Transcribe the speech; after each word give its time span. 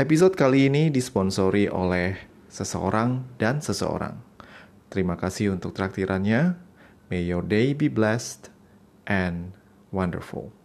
Episode 0.00 0.32
kali 0.32 0.72
ini 0.72 0.88
disponsori 0.88 1.68
oleh 1.68 2.16
seseorang 2.48 3.36
dan 3.36 3.60
seseorang. 3.60 4.16
Terima 4.88 5.20
kasih 5.20 5.52
untuk 5.52 5.76
traktirannya. 5.76 6.56
May 7.12 7.28
your 7.28 7.44
day 7.44 7.76
be 7.76 7.92
blessed 7.92 8.48
and 9.04 9.52
wonderful. 9.92 10.56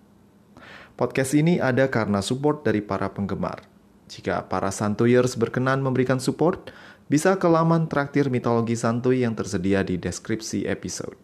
Podcast 0.96 1.36
ini 1.36 1.60
ada 1.60 1.92
karena 1.92 2.24
support 2.24 2.64
dari 2.64 2.80
para 2.80 3.12
penggemar. 3.12 3.68
Jika 4.08 4.48
para 4.48 4.72
Santoyers 4.72 5.36
berkenan 5.36 5.84
memberikan 5.84 6.24
support, 6.24 6.72
bisa 7.12 7.36
ke 7.36 7.52
laman 7.52 7.92
traktir 7.92 8.32
mitologi 8.32 8.80
santuy 8.80 9.28
yang 9.28 9.36
tersedia 9.36 9.84
di 9.84 10.00
deskripsi 10.00 10.64
episode. 10.64 11.20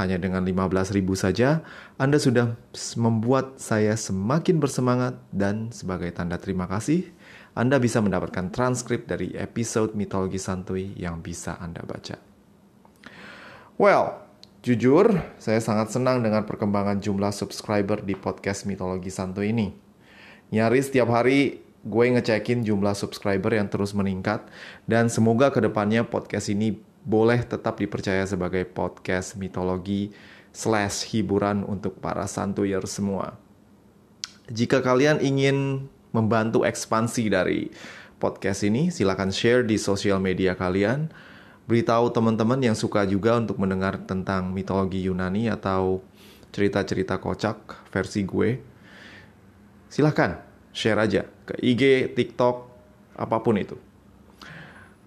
Hanya 0.00 0.16
dengan 0.16 0.40
15 0.40 0.96
ribu 0.96 1.12
saja, 1.12 1.60
Anda 2.00 2.16
sudah 2.16 2.56
membuat 2.96 3.60
saya 3.60 3.92
semakin 3.92 4.56
bersemangat 4.56 5.20
dan 5.28 5.68
sebagai 5.68 6.08
tanda 6.16 6.40
terima 6.40 6.64
kasih, 6.64 7.12
Anda 7.52 7.76
bisa 7.76 8.00
mendapatkan 8.00 8.48
transkrip 8.48 9.04
dari 9.04 9.36
episode 9.36 9.92
Mitologi 9.92 10.40
Santuy 10.40 10.96
yang 10.96 11.20
bisa 11.20 11.60
Anda 11.60 11.84
baca. 11.84 12.16
Well, 13.76 14.24
jujur, 14.64 15.12
saya 15.36 15.60
sangat 15.60 15.92
senang 15.92 16.24
dengan 16.24 16.48
perkembangan 16.48 17.04
jumlah 17.04 17.28
subscriber 17.28 18.00
di 18.00 18.16
podcast 18.16 18.64
Mitologi 18.64 19.12
Santuy 19.12 19.52
ini. 19.52 19.68
Nyaris 20.48 20.88
setiap 20.88 21.12
hari 21.12 21.60
gue 21.84 22.04
ngecekin 22.16 22.64
jumlah 22.64 22.96
subscriber 22.96 23.52
yang 23.52 23.68
terus 23.68 23.92
meningkat 23.92 24.48
dan 24.88 25.12
semoga 25.12 25.52
ke 25.52 25.60
depannya 25.60 26.08
podcast 26.08 26.48
ini 26.48 26.80
boleh 27.02 27.42
tetap 27.42 27.76
dipercaya 27.76 28.22
sebagai 28.24 28.62
podcast 28.64 29.34
mitologi 29.34 30.14
slash 30.54 31.04
hiburan 31.10 31.66
untuk 31.66 31.98
para 31.98 32.24
santuyer 32.30 32.80
semua. 32.88 33.36
Jika 34.48 34.80
kalian 34.80 35.20
ingin 35.20 35.88
membantu 36.12 36.62
ekspansi 36.62 37.32
dari 37.32 37.72
podcast 38.22 38.62
ini, 38.62 38.94
silakan 38.94 39.34
share 39.34 39.66
di 39.66 39.80
sosial 39.80 40.22
media 40.22 40.54
kalian. 40.54 41.10
Beritahu 41.66 42.12
teman-teman 42.12 42.60
yang 42.60 42.76
suka 42.76 43.02
juga 43.08 43.40
untuk 43.40 43.58
mendengar 43.58 43.98
tentang 44.04 44.52
mitologi 44.52 45.02
Yunani 45.08 45.48
atau 45.50 46.04
cerita-cerita 46.52 47.18
kocak 47.18 47.88
versi 47.90 48.22
gue. 48.22 48.60
Silahkan 49.88 50.38
share 50.70 51.00
aja 51.00 51.22
ke 51.48 51.56
IG, 51.58 52.12
TikTok, 52.14 52.68
apa 53.16 53.36
pun 53.40 53.56
itu. 53.56 53.76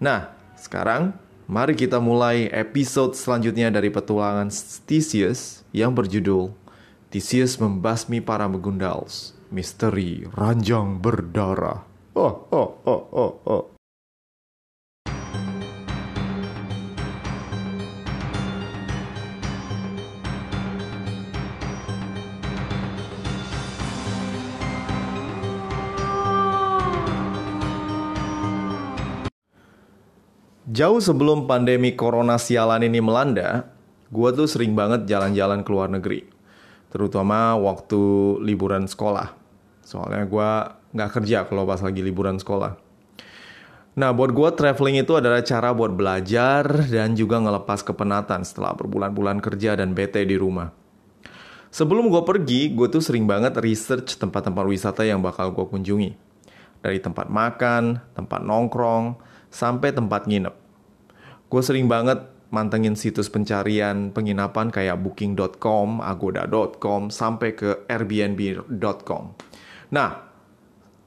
Nah, 0.02 0.34
sekarang 0.58 1.16
Mari 1.46 1.78
kita 1.78 2.02
mulai 2.02 2.50
episode 2.50 3.14
selanjutnya 3.14 3.70
dari 3.70 3.86
petualangan 3.86 4.50
Theseus 4.82 5.62
yang 5.70 5.94
berjudul 5.94 6.50
Theseus 7.06 7.54
membasmi 7.54 8.18
para 8.18 8.50
Megundals, 8.50 9.35
misteri 9.54 10.26
ranjang 10.34 10.98
berdarah. 10.98 11.84
Oh, 12.16 12.48
oh, 12.50 12.70
oh, 12.88 13.02
oh, 13.12 13.32
oh. 13.44 13.64
Jauh 30.76 31.00
sebelum 31.00 31.48
pandemi 31.48 31.96
corona 31.96 32.36
sialan 32.36 32.84
ini 32.84 33.00
melanda, 33.00 33.64
gue 34.12 34.28
tuh 34.36 34.44
sering 34.44 34.76
banget 34.76 35.08
jalan-jalan 35.08 35.64
ke 35.64 35.70
luar 35.72 35.88
negeri. 35.88 36.28
Terutama 36.92 37.56
waktu 37.56 38.00
liburan 38.44 38.84
sekolah. 38.84 39.35
Soalnya 39.86 40.26
gue 40.26 40.50
nggak 40.98 41.10
kerja 41.14 41.46
kalau 41.46 41.62
pas 41.62 41.78
lagi 41.78 42.02
liburan 42.02 42.42
sekolah. 42.42 42.74
Nah, 43.96 44.12
buat 44.12 44.34
gue 44.34 44.50
traveling 44.52 45.00
itu 45.06 45.16
adalah 45.16 45.40
cara 45.40 45.72
buat 45.72 45.94
belajar 45.94 46.68
dan 46.90 47.16
juga 47.16 47.40
ngelepas 47.40 47.80
kepenatan 47.80 48.44
setelah 48.44 48.76
berbulan-bulan 48.76 49.40
kerja 49.40 49.78
dan 49.78 49.96
bete 49.96 50.20
di 50.26 50.36
rumah. 50.36 50.68
Sebelum 51.72 52.12
gue 52.12 52.20
pergi, 52.20 52.76
gue 52.76 52.92
tuh 52.92 53.00
sering 53.00 53.24
banget 53.24 53.56
research 53.56 54.20
tempat-tempat 54.20 54.64
wisata 54.68 55.00
yang 55.06 55.24
bakal 55.24 55.48
gue 55.54 55.64
kunjungi. 55.64 56.12
Dari 56.84 57.00
tempat 57.00 57.32
makan, 57.32 58.12
tempat 58.12 58.44
nongkrong, 58.44 59.16
sampai 59.48 59.96
tempat 59.96 60.28
nginep. 60.28 60.54
Gue 61.48 61.62
sering 61.64 61.88
banget 61.88 62.20
mantengin 62.52 62.94
situs 63.00 63.32
pencarian 63.32 64.12
penginapan 64.12 64.68
kayak 64.68 65.00
booking.com, 65.00 66.04
agoda.com, 66.04 67.08
sampai 67.08 67.56
ke 67.56 67.88
airbnb.com. 67.88 69.24
Nah, 69.92 70.26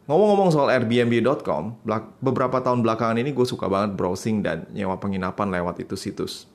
ngomong-ngomong 0.06 0.50
soal 0.54 0.70
airbnb.com, 0.74 1.80
beberapa 2.20 2.64
tahun 2.64 2.84
belakangan 2.84 3.20
ini 3.20 3.36
gue 3.36 3.48
suka 3.48 3.68
banget 3.68 3.98
browsing 4.00 4.42
dan 4.44 4.68
nyewa 4.72 4.98
penginapan 4.98 5.52
lewat 5.52 5.84
itu 5.84 6.00
situs. 6.00 6.50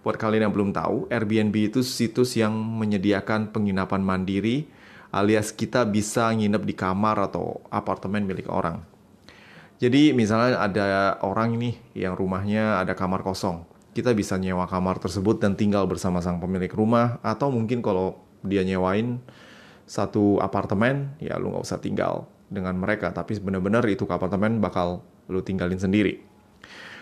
Buat 0.00 0.16
kalian 0.16 0.48
yang 0.48 0.54
belum 0.56 0.72
tahu, 0.72 1.12
Airbnb 1.12 1.52
itu 1.52 1.84
situs 1.84 2.32
yang 2.32 2.56
menyediakan 2.56 3.52
penginapan 3.52 4.00
mandiri 4.00 4.64
alias 5.12 5.50
kita 5.52 5.84
bisa 5.84 6.30
nginep 6.32 6.62
di 6.64 6.74
kamar 6.74 7.18
atau 7.30 7.60
apartemen 7.68 8.24
milik 8.24 8.48
orang. 8.48 8.80
Jadi 9.80 10.12
misalnya 10.12 10.60
ada 10.60 11.16
orang 11.24 11.56
ini 11.56 11.76
yang 11.96 12.16
rumahnya 12.16 12.80
ada 12.80 12.96
kamar 12.96 13.20
kosong. 13.20 13.64
Kita 13.90 14.14
bisa 14.14 14.38
nyewa 14.38 14.64
kamar 14.70 15.02
tersebut 15.02 15.42
dan 15.42 15.58
tinggal 15.58 15.84
bersama 15.84 16.22
sang 16.22 16.38
pemilik 16.38 16.70
rumah. 16.70 17.18
Atau 17.24 17.50
mungkin 17.50 17.82
kalau 17.84 18.20
dia 18.44 18.62
nyewain 18.62 19.18
satu 19.90 20.38
apartemen, 20.38 21.18
ya 21.18 21.34
lu 21.34 21.50
nggak 21.50 21.66
usah 21.66 21.82
tinggal 21.82 22.30
dengan 22.46 22.78
mereka. 22.78 23.10
Tapi 23.10 23.42
benar-benar 23.42 23.82
itu 23.90 24.06
apartemen 24.06 24.62
bakal 24.62 25.02
lu 25.26 25.42
tinggalin 25.42 25.82
sendiri. 25.82 26.22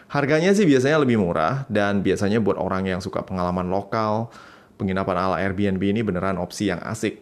Harganya 0.09 0.57
sih 0.57 0.65
biasanya 0.65 1.05
lebih 1.05 1.21
murah 1.21 1.69
dan 1.69 2.01
biasanya 2.01 2.41
buat 2.41 2.57
orang 2.57 2.89
yang 2.89 3.05
suka 3.05 3.21
pengalaman 3.29 3.69
lokal, 3.69 4.33
penginapan 4.81 5.17
ala 5.21 5.37
Airbnb 5.37 5.85
ini 5.85 6.01
beneran 6.01 6.41
opsi 6.41 6.73
yang 6.73 6.81
asik. 6.81 7.21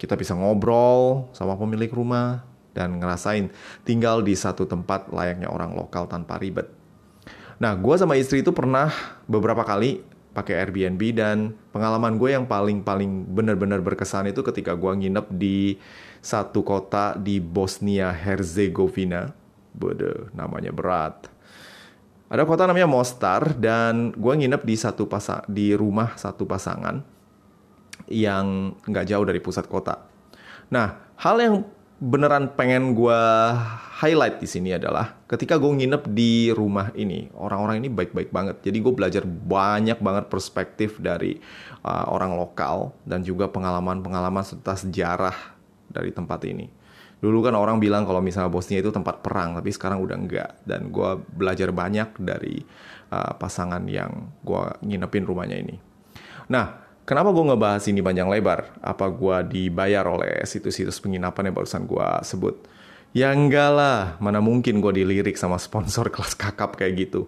Kita 0.00 0.16
bisa 0.16 0.32
ngobrol 0.32 1.28
sama 1.36 1.60
pemilik 1.60 1.92
rumah, 1.92 2.40
dan 2.72 2.96
ngerasain 2.98 3.52
tinggal 3.84 4.24
di 4.24 4.32
satu 4.32 4.64
tempat 4.64 5.12
layaknya 5.12 5.48
orang 5.48 5.76
lokal 5.76 6.08
tanpa 6.08 6.40
ribet. 6.40 6.68
Nah, 7.60 7.78
gue 7.78 7.94
sama 7.94 8.18
istri 8.18 8.42
itu 8.42 8.50
pernah 8.50 8.90
beberapa 9.28 9.62
kali 9.62 10.02
pakai 10.32 10.64
Airbnb 10.64 11.02
dan 11.12 11.52
pengalaman 11.70 12.16
gue 12.16 12.32
yang 12.32 12.48
paling-paling 12.48 13.28
benar-benar 13.28 13.84
berkesan 13.84 14.32
itu 14.32 14.40
ketika 14.40 14.72
gue 14.72 14.92
nginep 14.92 15.26
di 15.36 15.76
satu 16.24 16.64
kota 16.64 17.16
di 17.20 17.38
Bosnia 17.38 18.10
Herzegovina. 18.10 19.32
Bode, 19.72 20.28
namanya 20.36 20.68
berat. 20.68 21.32
Ada 22.32 22.48
kota 22.48 22.64
namanya 22.64 22.88
Mostar 22.88 23.56
dan 23.56 24.12
gue 24.16 24.32
nginep 24.32 24.64
di 24.64 24.76
satu 24.76 25.04
pasang 25.04 25.44
di 25.48 25.76
rumah 25.76 26.16
satu 26.16 26.48
pasangan 26.48 27.00
yang 28.08 28.72
nggak 28.88 29.04
jauh 29.08 29.24
dari 29.24 29.40
pusat 29.40 29.68
kota. 29.68 30.00
Nah, 30.72 31.12
hal 31.20 31.36
yang 31.40 31.54
beneran 32.02 32.50
pengen 32.58 32.98
gue 32.98 33.20
highlight 34.02 34.42
di 34.42 34.50
sini 34.50 34.74
adalah 34.74 35.22
ketika 35.30 35.54
gue 35.54 35.70
nginep 35.70 36.10
di 36.10 36.50
rumah 36.50 36.90
ini 36.98 37.30
orang-orang 37.38 37.78
ini 37.78 37.88
baik-baik 37.94 38.34
banget. 38.34 38.58
Jadi 38.66 38.82
gue 38.82 38.90
belajar 38.90 39.22
banyak 39.22 40.02
banget 40.02 40.26
perspektif 40.26 40.98
dari 40.98 41.38
uh, 41.86 42.10
orang 42.10 42.34
lokal 42.34 42.90
dan 43.06 43.22
juga 43.22 43.46
pengalaman-pengalaman 43.46 44.42
serta 44.42 44.74
sejarah 44.74 45.54
dari 45.86 46.10
tempat 46.10 46.42
ini. 46.42 46.66
Dulu 47.22 47.38
kan 47.38 47.54
orang 47.54 47.78
bilang 47.78 48.02
kalau 48.02 48.18
misalnya 48.18 48.50
Bosnia 48.50 48.82
itu 48.82 48.90
tempat 48.90 49.22
perang 49.22 49.54
tapi 49.54 49.70
sekarang 49.70 50.02
udah 50.02 50.16
enggak. 50.18 50.50
Dan 50.66 50.90
gue 50.90 51.22
belajar 51.38 51.70
banyak 51.70 52.18
dari 52.18 52.58
uh, 53.14 53.38
pasangan 53.38 53.86
yang 53.86 54.34
gue 54.42 54.64
nginepin 54.82 55.22
rumahnya 55.22 55.54
ini. 55.54 55.78
Nah 56.50 56.81
Kenapa 57.02 57.34
gue 57.34 57.42
ngebahas 57.42 57.82
ini 57.90 57.98
panjang 57.98 58.30
lebar? 58.30 58.78
Apa 58.78 59.10
gue 59.10 59.36
dibayar 59.50 60.06
oleh 60.06 60.46
situs-situs 60.46 61.02
penginapan 61.02 61.50
yang 61.50 61.56
barusan 61.58 61.82
gue 61.82 62.08
sebut? 62.22 62.62
Ya 63.10 63.34
enggak 63.34 63.74
lah, 63.74 64.14
mana 64.22 64.38
mungkin 64.38 64.78
gue 64.78 65.02
dilirik 65.02 65.34
sama 65.34 65.58
sponsor 65.58 66.08
kelas 66.14 66.38
kakap 66.38 66.78
kayak 66.78 67.10
gitu. 67.10 67.26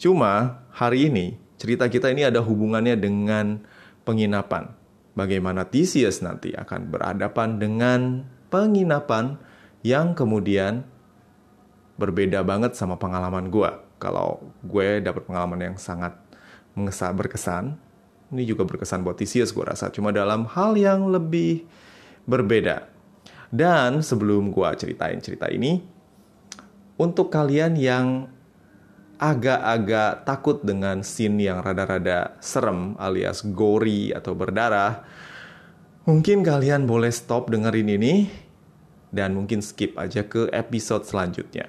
Cuma 0.00 0.64
hari 0.72 1.12
ini 1.12 1.36
cerita 1.60 1.84
kita 1.92 2.08
ini 2.08 2.24
ada 2.24 2.40
hubungannya 2.40 2.96
dengan 2.96 3.60
penginapan. 4.08 4.72
Bagaimana 5.12 5.68
Theseus 5.68 6.24
nanti 6.24 6.56
akan 6.56 6.88
berhadapan 6.88 7.60
dengan 7.60 8.24
penginapan 8.48 9.36
yang 9.84 10.16
kemudian 10.16 10.88
berbeda 12.00 12.40
banget 12.40 12.72
sama 12.72 12.96
pengalaman 12.96 13.52
gue. 13.52 13.68
Kalau 14.00 14.40
gue 14.64 15.04
dapat 15.04 15.28
pengalaman 15.28 15.60
yang 15.60 15.76
sangat 15.76 16.16
berkesan, 17.12 17.76
ini 18.30 18.46
juga 18.46 18.62
berkesan 18.62 19.02
buat 19.02 19.18
Theseus 19.18 19.50
gue 19.50 19.66
rasa, 19.66 19.90
cuma 19.90 20.14
dalam 20.14 20.46
hal 20.46 20.78
yang 20.78 21.10
lebih 21.10 21.66
berbeda. 22.30 22.86
Dan 23.50 24.06
sebelum 24.06 24.54
gue 24.54 24.70
ceritain 24.78 25.18
cerita 25.18 25.50
ini, 25.50 25.82
untuk 26.94 27.34
kalian 27.34 27.74
yang 27.74 28.30
agak-agak 29.18 30.22
takut 30.24 30.62
dengan 30.62 31.02
scene 31.02 31.42
yang 31.44 31.60
rada-rada 31.60 32.38
serem 32.38 32.94
alias 32.96 33.42
gory 33.42 34.14
atau 34.14 34.38
berdarah, 34.38 35.02
mungkin 36.06 36.46
kalian 36.46 36.86
boleh 36.86 37.10
stop 37.10 37.50
dengerin 37.50 37.98
ini 37.98 38.30
dan 39.10 39.34
mungkin 39.34 39.58
skip 39.60 39.98
aja 39.98 40.22
ke 40.22 40.46
episode 40.54 41.02
selanjutnya. 41.02 41.66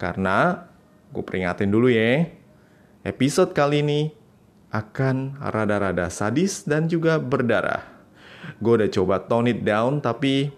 Karena 0.00 0.64
gue 1.12 1.22
peringatin 1.22 1.68
dulu 1.68 1.92
ya, 1.92 2.24
episode 3.04 3.52
kali 3.52 3.84
ini 3.84 4.23
akan 4.74 5.38
rada-rada 5.38 6.10
sadis 6.10 6.66
dan 6.66 6.90
juga 6.90 7.22
berdarah. 7.22 7.86
Gue 8.58 8.82
udah 8.82 8.90
coba 8.90 9.22
tone 9.22 9.54
it 9.54 9.62
down, 9.62 10.02
tapi 10.02 10.50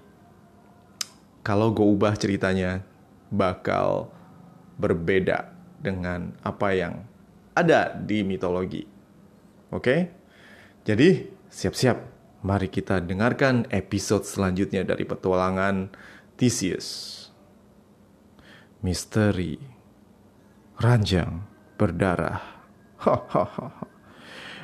kalau 1.44 1.70
gue 1.70 1.84
ubah 1.84 2.16
ceritanya 2.16 2.80
bakal 3.28 4.08
berbeda 4.80 5.52
dengan 5.78 6.32
apa 6.40 6.72
yang 6.72 7.04
ada 7.52 7.92
di 7.92 8.24
mitologi. 8.24 8.88
Oke? 9.70 10.10
Jadi, 10.82 11.28
siap-siap. 11.52 12.16
Mari 12.46 12.70
kita 12.70 13.02
dengarkan 13.02 13.66
episode 13.74 14.22
selanjutnya 14.22 14.86
dari 14.86 15.02
petualangan 15.02 15.90
Theseus. 16.38 17.14
Misteri 18.86 19.58
ranjang 20.78 21.42
berdarah. 21.74 22.38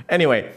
Anyway, 0.09 0.51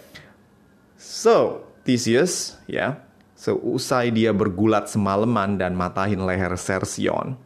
so 0.98 1.66
Theseus 1.86 2.58
ya, 2.66 3.02
seusai 3.38 4.10
dia 4.10 4.34
bergulat 4.34 4.90
semalaman 4.90 5.60
dan 5.60 5.78
matahin 5.78 6.24
leher 6.24 6.56
Sersion, 6.58 7.38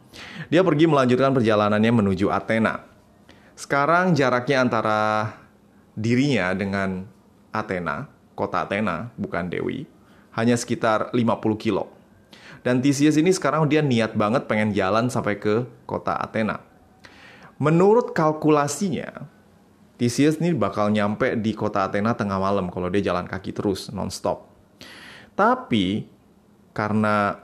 dia 0.48 0.64
pergi 0.64 0.86
melanjutkan 0.88 1.34
perjalanannya 1.34 1.92
menuju 1.92 2.32
Athena. 2.32 2.86
Sekarang 3.58 4.16
jaraknya 4.16 4.64
antara 4.64 5.00
dirinya 5.92 6.56
dengan 6.56 7.04
Athena, 7.52 8.08
kota 8.32 8.64
Athena, 8.64 9.12
bukan 9.20 9.52
Dewi, 9.52 9.84
hanya 10.32 10.56
sekitar 10.56 11.12
50 11.12 11.60
kilo. 11.60 11.92
Dan 12.60 12.84
Theseus 12.84 13.16
ini 13.16 13.32
sekarang 13.32 13.68
dia 13.68 13.80
niat 13.80 14.16
banget 14.16 14.44
pengen 14.44 14.72
jalan 14.76 15.08
sampai 15.08 15.40
ke 15.40 15.64
kota 15.88 16.16
Athena. 16.16 16.60
Menurut 17.60 18.16
kalkulasinya, 18.16 19.28
Theseus 20.00 20.40
ini 20.40 20.56
bakal 20.56 20.88
nyampe 20.96 21.36
di 21.36 21.52
kota 21.52 21.84
Athena 21.84 22.16
tengah 22.16 22.40
malam 22.40 22.72
kalau 22.72 22.88
dia 22.88 23.04
jalan 23.04 23.28
kaki 23.28 23.52
terus, 23.52 23.92
non-stop. 23.92 24.48
Tapi, 25.36 26.08
karena 26.72 27.36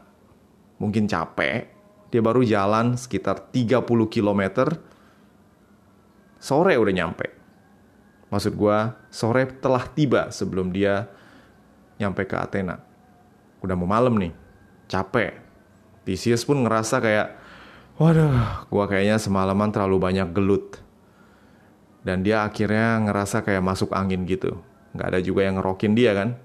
mungkin 0.80 1.04
capek, 1.04 1.68
dia 2.08 2.24
baru 2.24 2.40
jalan 2.40 2.96
sekitar 2.96 3.52
30 3.52 3.84
km, 4.08 4.72
sore 6.40 6.80
udah 6.80 6.94
nyampe. 6.96 7.28
Maksud 8.32 8.56
gue, 8.56 8.78
sore 9.12 9.52
telah 9.60 9.84
tiba 9.92 10.32
sebelum 10.32 10.72
dia 10.72 11.12
nyampe 12.00 12.24
ke 12.24 12.40
Athena. 12.40 12.80
Udah 13.60 13.76
mau 13.76 13.84
malam 13.84 14.16
nih, 14.16 14.32
capek. 14.88 15.44
Theseus 16.08 16.40
pun 16.48 16.64
ngerasa 16.64 17.04
kayak, 17.04 17.36
waduh, 18.00 18.64
gue 18.64 18.84
kayaknya 18.88 19.20
semalaman 19.20 19.68
terlalu 19.68 20.00
banyak 20.00 20.32
gelut 20.32 20.85
dan 22.06 22.22
dia 22.22 22.46
akhirnya 22.46 23.02
ngerasa 23.02 23.42
kayak 23.42 23.66
masuk 23.66 23.90
angin 23.90 24.22
gitu. 24.30 24.62
Nggak 24.94 25.06
ada 25.10 25.18
juga 25.18 25.42
yang 25.42 25.58
ngerokin 25.58 25.98
dia 25.98 26.14
kan. 26.14 26.38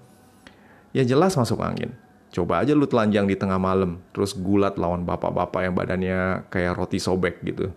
Ya 0.90 1.06
jelas 1.06 1.38
masuk 1.38 1.62
angin. 1.62 1.94
Coba 2.34 2.66
aja 2.66 2.74
lu 2.74 2.90
telanjang 2.90 3.30
di 3.30 3.38
tengah 3.38 3.62
malam, 3.62 4.02
terus 4.10 4.34
gulat 4.34 4.82
lawan 4.82 5.06
bapak-bapak 5.06 5.62
yang 5.70 5.76
badannya 5.78 6.20
kayak 6.50 6.74
roti 6.74 6.98
sobek 6.98 7.46
gitu. 7.46 7.70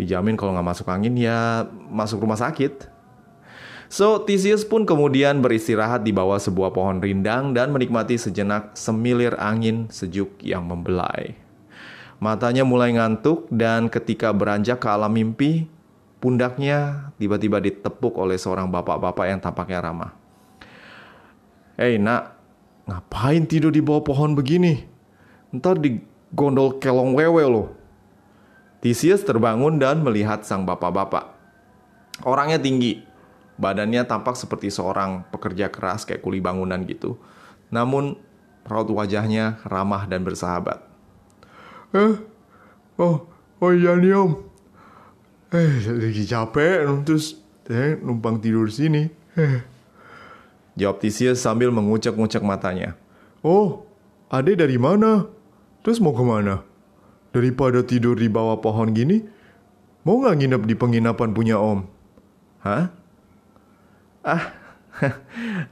Dijamin 0.00 0.40
kalau 0.40 0.56
nggak 0.56 0.68
masuk 0.72 0.88
angin 0.88 1.12
ya 1.20 1.68
masuk 1.92 2.24
rumah 2.24 2.40
sakit. 2.40 2.88
So, 3.88 4.20
Theseus 4.20 4.68
pun 4.68 4.84
kemudian 4.84 5.40
beristirahat 5.40 6.04
di 6.04 6.12
bawah 6.12 6.36
sebuah 6.36 6.76
pohon 6.76 7.00
rindang 7.00 7.56
dan 7.56 7.72
menikmati 7.72 8.20
sejenak 8.20 8.76
semilir 8.76 9.32
angin 9.40 9.88
sejuk 9.88 10.38
yang 10.44 10.68
membelai. 10.68 11.34
Matanya 12.20 12.68
mulai 12.68 12.92
ngantuk 12.92 13.48
dan 13.48 13.88
ketika 13.88 14.30
beranjak 14.36 14.84
ke 14.84 14.88
alam 14.92 15.08
mimpi, 15.14 15.72
Pundaknya 16.18 17.10
tiba-tiba 17.14 17.62
ditepuk 17.62 18.18
oleh 18.18 18.34
seorang 18.34 18.66
bapak-bapak 18.66 19.30
yang 19.30 19.38
tampaknya 19.38 19.78
ramah. 19.78 20.18
Hei 21.78 21.94
nak, 21.94 22.34
ngapain 22.90 23.46
tidur 23.46 23.70
di 23.70 23.78
bawah 23.78 24.02
pohon 24.02 24.34
begini? 24.34 24.82
Ntar 25.54 25.78
digondol 25.78 26.82
kelong 26.82 27.14
wewe 27.14 27.46
loh. 27.46 27.70
Theseus 28.82 29.22
terbangun 29.22 29.78
dan 29.78 30.02
melihat 30.02 30.42
sang 30.42 30.66
bapak-bapak. 30.66 31.38
Orangnya 32.26 32.58
tinggi, 32.58 32.98
badannya 33.54 34.02
tampak 34.02 34.34
seperti 34.34 34.74
seorang 34.74 35.22
pekerja 35.30 35.70
keras 35.70 36.02
kayak 36.02 36.26
kuli 36.26 36.42
bangunan 36.42 36.82
gitu. 36.82 37.14
Namun 37.70 38.18
raut 38.66 38.90
wajahnya 38.90 39.62
ramah 39.62 40.02
dan 40.10 40.26
bersahabat. 40.26 40.82
Eh, 41.94 42.18
oh, 42.98 43.30
oh 43.62 43.70
iya 43.70 43.94
nih 43.94 44.18
om 44.18 44.47
eh 45.48 45.80
lagi 45.88 46.28
capek 46.28 46.84
terus 47.08 47.40
eh, 47.72 47.96
numpang 48.00 48.36
tidur 48.40 48.68
sini. 48.68 49.08
Eh. 49.38 49.62
jawab 50.78 51.02
Theseus 51.02 51.42
sambil 51.42 51.72
mengucek-ngucek 51.72 52.42
matanya. 52.44 52.94
Oh 53.40 53.88
ade 54.28 54.54
dari 54.54 54.76
mana? 54.76 55.26
Terus 55.82 55.98
mau 55.98 56.12
ke 56.12 56.22
mana? 56.22 56.62
Daripada 57.32 57.80
tidur 57.82 58.18
di 58.18 58.28
bawah 58.28 58.60
pohon 58.60 58.92
gini 58.92 59.24
mau 60.06 60.20
nggak 60.20 60.36
nginep 60.38 60.62
di 60.68 60.74
penginapan 60.76 61.30
punya 61.32 61.56
om? 61.56 61.86
Hah? 62.62 62.92
Ah 64.22 64.44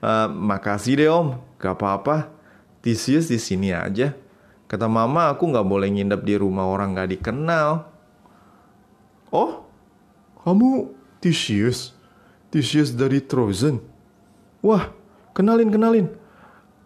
uh, 0.00 0.28
makasih 0.50 0.96
deh 0.96 1.10
om. 1.10 1.36
Gak 1.60 1.76
apa-apa. 1.76 2.32
Theseus 2.80 3.28
di 3.28 3.36
sini 3.36 3.74
aja. 3.74 4.14
Kata 4.66 4.86
mama 4.86 5.30
aku 5.30 5.50
nggak 5.50 5.66
boleh 5.66 5.90
nginep 5.90 6.20
di 6.22 6.34
rumah 6.38 6.66
orang 6.66 6.94
nggak 6.94 7.18
dikenal. 7.18 7.86
Oh 9.34 9.65
kamu 10.46 10.94
Theseus? 11.18 11.90
Theseus 12.54 12.94
dari 12.94 13.18
Trozen? 13.18 13.82
Wah, 14.62 14.94
kenalin, 15.34 15.74
kenalin. 15.74 16.06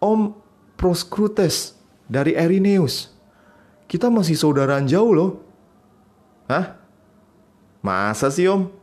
Om 0.01 0.33
Proskrutes 0.73 1.77
dari 2.09 2.33
Erineus. 2.33 3.13
Kita 3.85 4.09
masih 4.09 4.33
saudaraan 4.33 4.89
jauh 4.89 5.13
loh. 5.13 5.31
Hah? 6.49 6.73
Masa 7.85 8.33
sih 8.33 8.49
om? 8.49 8.73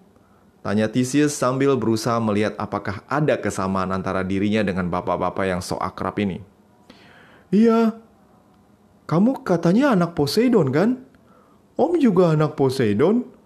Tanya 0.62 0.86
Theseus 0.86 1.34
sambil 1.34 1.74
berusaha 1.74 2.22
melihat 2.22 2.54
apakah 2.54 3.02
ada 3.10 3.34
kesamaan 3.34 3.90
antara 3.90 4.22
dirinya 4.22 4.62
dengan 4.62 4.86
bapak-bapak 4.86 5.42
yang 5.46 5.58
sok 5.58 5.82
akrab 5.82 6.14
ini. 6.22 6.38
Iya, 7.50 7.98
kamu 9.10 9.42
katanya 9.42 9.96
anak 9.96 10.14
Poseidon 10.14 10.68
kan? 10.70 11.02
Om 11.74 11.98
juga 11.98 12.36
anak 12.36 12.54
Poseidon? 12.54 13.37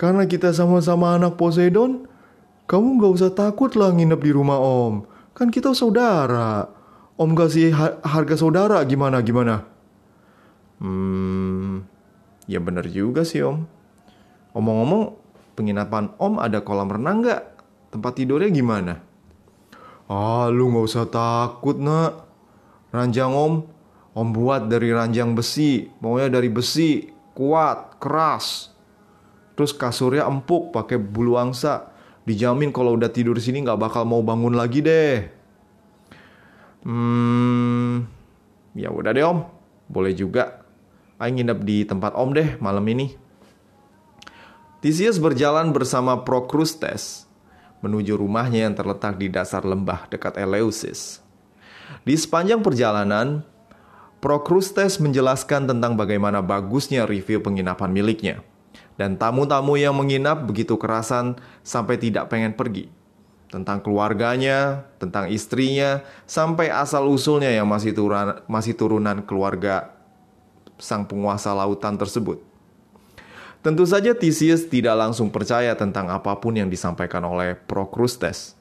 Karena 0.00 0.24
kita 0.24 0.56
sama-sama 0.56 1.12
anak 1.12 1.36
Poseidon, 1.36 2.08
kamu 2.64 3.04
gak 3.04 3.12
usah 3.20 3.32
takut 3.36 3.76
lah 3.76 3.92
nginep 3.92 4.16
di 4.24 4.32
rumah 4.32 4.56
om. 4.56 5.04
Kan 5.36 5.52
kita 5.52 5.76
saudara. 5.76 6.72
Om 7.20 7.36
kasih 7.36 7.68
harga 8.00 8.32
saudara 8.32 8.80
gimana-gimana? 8.88 9.68
Hmm, 10.80 11.84
ya 12.48 12.64
bener 12.64 12.88
juga 12.88 13.28
sih 13.28 13.44
om. 13.44 13.68
Omong-omong, 14.56 15.20
penginapan 15.52 16.16
om 16.16 16.40
ada 16.40 16.64
kolam 16.64 16.88
renang 16.88 17.20
gak? 17.20 17.60
Tempat 17.92 18.16
tidurnya 18.16 18.48
gimana? 18.48 19.04
Ah, 20.08 20.48
lu 20.48 20.72
gak 20.72 20.88
usah 20.88 21.12
takut 21.12 21.76
nak. 21.76 22.24
Ranjang 22.88 23.36
om, 23.36 23.68
om 24.16 24.28
buat 24.32 24.64
dari 24.64 24.96
ranjang 24.96 25.36
besi. 25.36 25.92
Maunya 26.00 26.32
dari 26.32 26.48
besi, 26.48 27.04
kuat, 27.36 28.00
keras. 28.00 28.72
Terus 29.60 29.76
kasurnya 29.76 30.24
empuk 30.24 30.72
pakai 30.72 30.96
bulu 30.96 31.36
angsa. 31.36 31.92
Dijamin 32.24 32.72
kalau 32.72 32.96
udah 32.96 33.12
tidur 33.12 33.36
sini 33.36 33.60
nggak 33.60 33.76
bakal 33.76 34.08
mau 34.08 34.24
bangun 34.24 34.56
lagi 34.56 34.80
deh. 34.80 35.28
Hmm, 36.80 38.08
ya 38.72 38.88
udah 38.88 39.12
deh 39.12 39.20
om, 39.20 39.44
boleh 39.84 40.16
juga. 40.16 40.64
Ayo 41.20 41.36
nginep 41.36 41.60
di 41.60 41.84
tempat 41.84 42.16
om 42.16 42.32
deh 42.32 42.56
malam 42.56 42.88
ini. 42.88 43.12
Theseus 44.80 45.20
berjalan 45.20 45.76
bersama 45.76 46.24
Procrustes 46.24 47.28
menuju 47.84 48.16
rumahnya 48.16 48.64
yang 48.64 48.72
terletak 48.72 49.20
di 49.20 49.28
dasar 49.28 49.60
lembah 49.60 50.08
dekat 50.08 50.40
Eleusis. 50.40 51.20
Di 52.00 52.16
sepanjang 52.16 52.64
perjalanan, 52.64 53.44
Procrustes 54.24 54.96
menjelaskan 54.96 55.68
tentang 55.68 56.00
bagaimana 56.00 56.40
bagusnya 56.40 57.04
review 57.04 57.44
penginapan 57.44 57.92
miliknya 57.92 58.40
dan 59.00 59.16
tamu-tamu 59.16 59.80
yang 59.80 59.96
menginap 59.96 60.44
begitu 60.44 60.76
kerasan 60.76 61.40
sampai 61.64 61.96
tidak 61.96 62.28
pengen 62.28 62.52
pergi. 62.52 62.92
Tentang 63.48 63.80
keluarganya, 63.80 64.84
tentang 65.00 65.32
istrinya, 65.32 66.04
sampai 66.28 66.68
asal-usulnya 66.68 67.48
yang 67.48 67.64
masih 67.64 67.96
turunan, 67.96 68.44
masih 68.44 68.76
turunan 68.76 69.24
keluarga 69.24 69.96
sang 70.76 71.08
penguasa 71.08 71.56
lautan 71.56 71.96
tersebut. 71.96 72.44
Tentu 73.64 73.88
saja 73.88 74.12
Theseus 74.12 74.68
tidak 74.68 75.00
langsung 75.00 75.32
percaya 75.32 75.72
tentang 75.72 76.12
apa 76.12 76.36
pun 76.36 76.52
yang 76.60 76.68
disampaikan 76.68 77.24
oleh 77.24 77.56
Procrustes. 77.56 78.52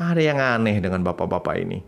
Ada 0.00 0.24
yang 0.24 0.40
aneh 0.40 0.80
dengan 0.80 1.04
bapak-bapak 1.04 1.56
ini. 1.60 1.84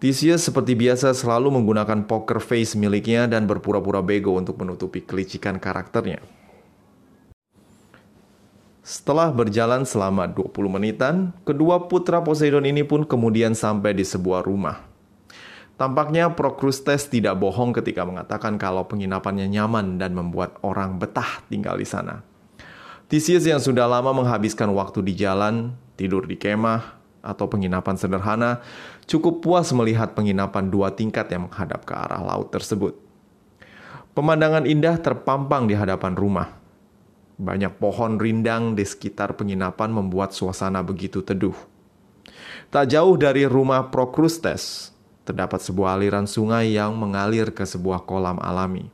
Theseus 0.00 0.40
seperti 0.48 0.72
biasa 0.72 1.12
selalu 1.12 1.52
menggunakan 1.52 2.08
poker 2.08 2.40
face 2.40 2.74
miliknya 2.74 3.28
dan 3.28 3.44
berpura-pura 3.44 4.00
bego 4.00 4.34
untuk 4.34 4.56
menutupi 4.56 5.04
kelicikan 5.04 5.60
karakternya. 5.60 6.41
Setelah 8.82 9.30
berjalan 9.30 9.86
selama 9.86 10.26
20 10.26 10.50
menitan, 10.66 11.30
kedua 11.46 11.86
putra 11.86 12.18
Poseidon 12.18 12.66
ini 12.66 12.82
pun 12.82 13.06
kemudian 13.06 13.54
sampai 13.54 13.94
di 13.94 14.02
sebuah 14.02 14.42
rumah. 14.42 14.82
Tampaknya 15.78 16.34
Procrustes 16.34 17.06
tidak 17.06 17.38
bohong 17.38 17.70
ketika 17.78 18.02
mengatakan 18.02 18.58
kalau 18.58 18.82
penginapannya 18.90 19.46
nyaman 19.46 20.02
dan 20.02 20.18
membuat 20.18 20.58
orang 20.66 20.98
betah 20.98 21.46
tinggal 21.46 21.78
di 21.78 21.86
sana. 21.86 22.26
Theseus 23.06 23.46
yang 23.46 23.62
sudah 23.62 23.86
lama 23.86 24.10
menghabiskan 24.10 24.66
waktu 24.74 24.98
di 25.06 25.14
jalan, 25.14 25.78
tidur 25.94 26.26
di 26.26 26.34
kemah, 26.34 26.98
atau 27.22 27.46
penginapan 27.46 27.94
sederhana, 27.94 28.66
cukup 29.06 29.46
puas 29.46 29.70
melihat 29.70 30.18
penginapan 30.18 30.66
dua 30.66 30.90
tingkat 30.90 31.30
yang 31.30 31.46
menghadap 31.46 31.86
ke 31.86 31.94
arah 31.94 32.18
laut 32.18 32.50
tersebut. 32.50 32.98
Pemandangan 34.12 34.66
indah 34.66 34.98
terpampang 34.98 35.70
di 35.70 35.78
hadapan 35.78 36.18
rumah. 36.18 36.61
Banyak 37.40 37.80
pohon 37.80 38.20
rindang 38.20 38.76
di 38.76 38.84
sekitar 38.84 39.36
penginapan 39.36 39.92
membuat 39.92 40.36
suasana 40.36 40.84
begitu 40.84 41.24
teduh. 41.24 41.56
Tak 42.68 42.92
jauh 42.92 43.16
dari 43.16 43.44
rumah 43.48 43.92
Procrustes, 43.92 44.92
terdapat 45.24 45.60
sebuah 45.60 45.96
aliran 46.00 46.28
sungai 46.28 46.72
yang 46.72 46.96
mengalir 46.96 47.52
ke 47.52 47.62
sebuah 47.64 48.04
kolam 48.04 48.40
alami. 48.40 48.88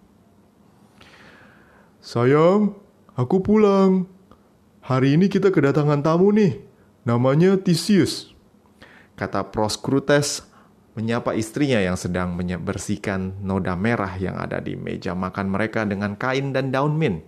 Sayang, 1.98 2.78
aku 3.18 3.42
pulang. 3.42 4.08
Hari 4.80 5.20
ini 5.20 5.28
kita 5.28 5.52
kedatangan 5.52 6.00
tamu 6.00 6.32
nih. 6.32 6.64
Namanya 7.04 7.60
Theseus. 7.60 8.32
Kata 9.18 9.44
Proskrutes 9.50 10.46
menyapa 10.96 11.34
istrinya 11.38 11.78
yang 11.78 11.94
sedang 11.94 12.34
membersihkan 12.34 13.42
noda 13.42 13.78
merah 13.78 14.10
yang 14.18 14.34
ada 14.34 14.58
di 14.58 14.74
meja 14.74 15.14
makan 15.14 15.50
mereka 15.50 15.86
dengan 15.86 16.14
kain 16.18 16.50
dan 16.50 16.74
daun 16.74 16.98
mint. 16.98 17.22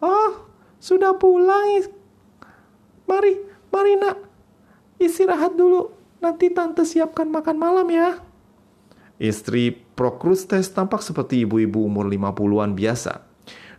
Oh, 0.00 0.48
sudah 0.76 1.16
pulang. 1.16 1.88
Mari, 3.08 3.32
mari 3.72 3.94
nak. 3.96 4.16
Istirahat 5.00 5.56
dulu. 5.56 5.92
Nanti 6.20 6.50
tante 6.52 6.82
siapkan 6.84 7.28
makan 7.28 7.56
malam 7.56 7.88
ya. 7.92 8.20
Istri 9.16 9.84
Prokrustes 9.96 10.68
tampak 10.68 11.00
seperti 11.00 11.48
ibu-ibu 11.48 11.88
umur 11.88 12.04
50-an 12.08 12.76
biasa. 12.76 13.24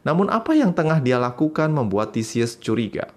Namun 0.01 0.33
apa 0.33 0.57
yang 0.57 0.73
tengah 0.73 0.97
dia 0.97 1.21
lakukan 1.21 1.69
membuat 1.69 2.15
Theseus 2.15 2.57
curiga. 2.57 3.13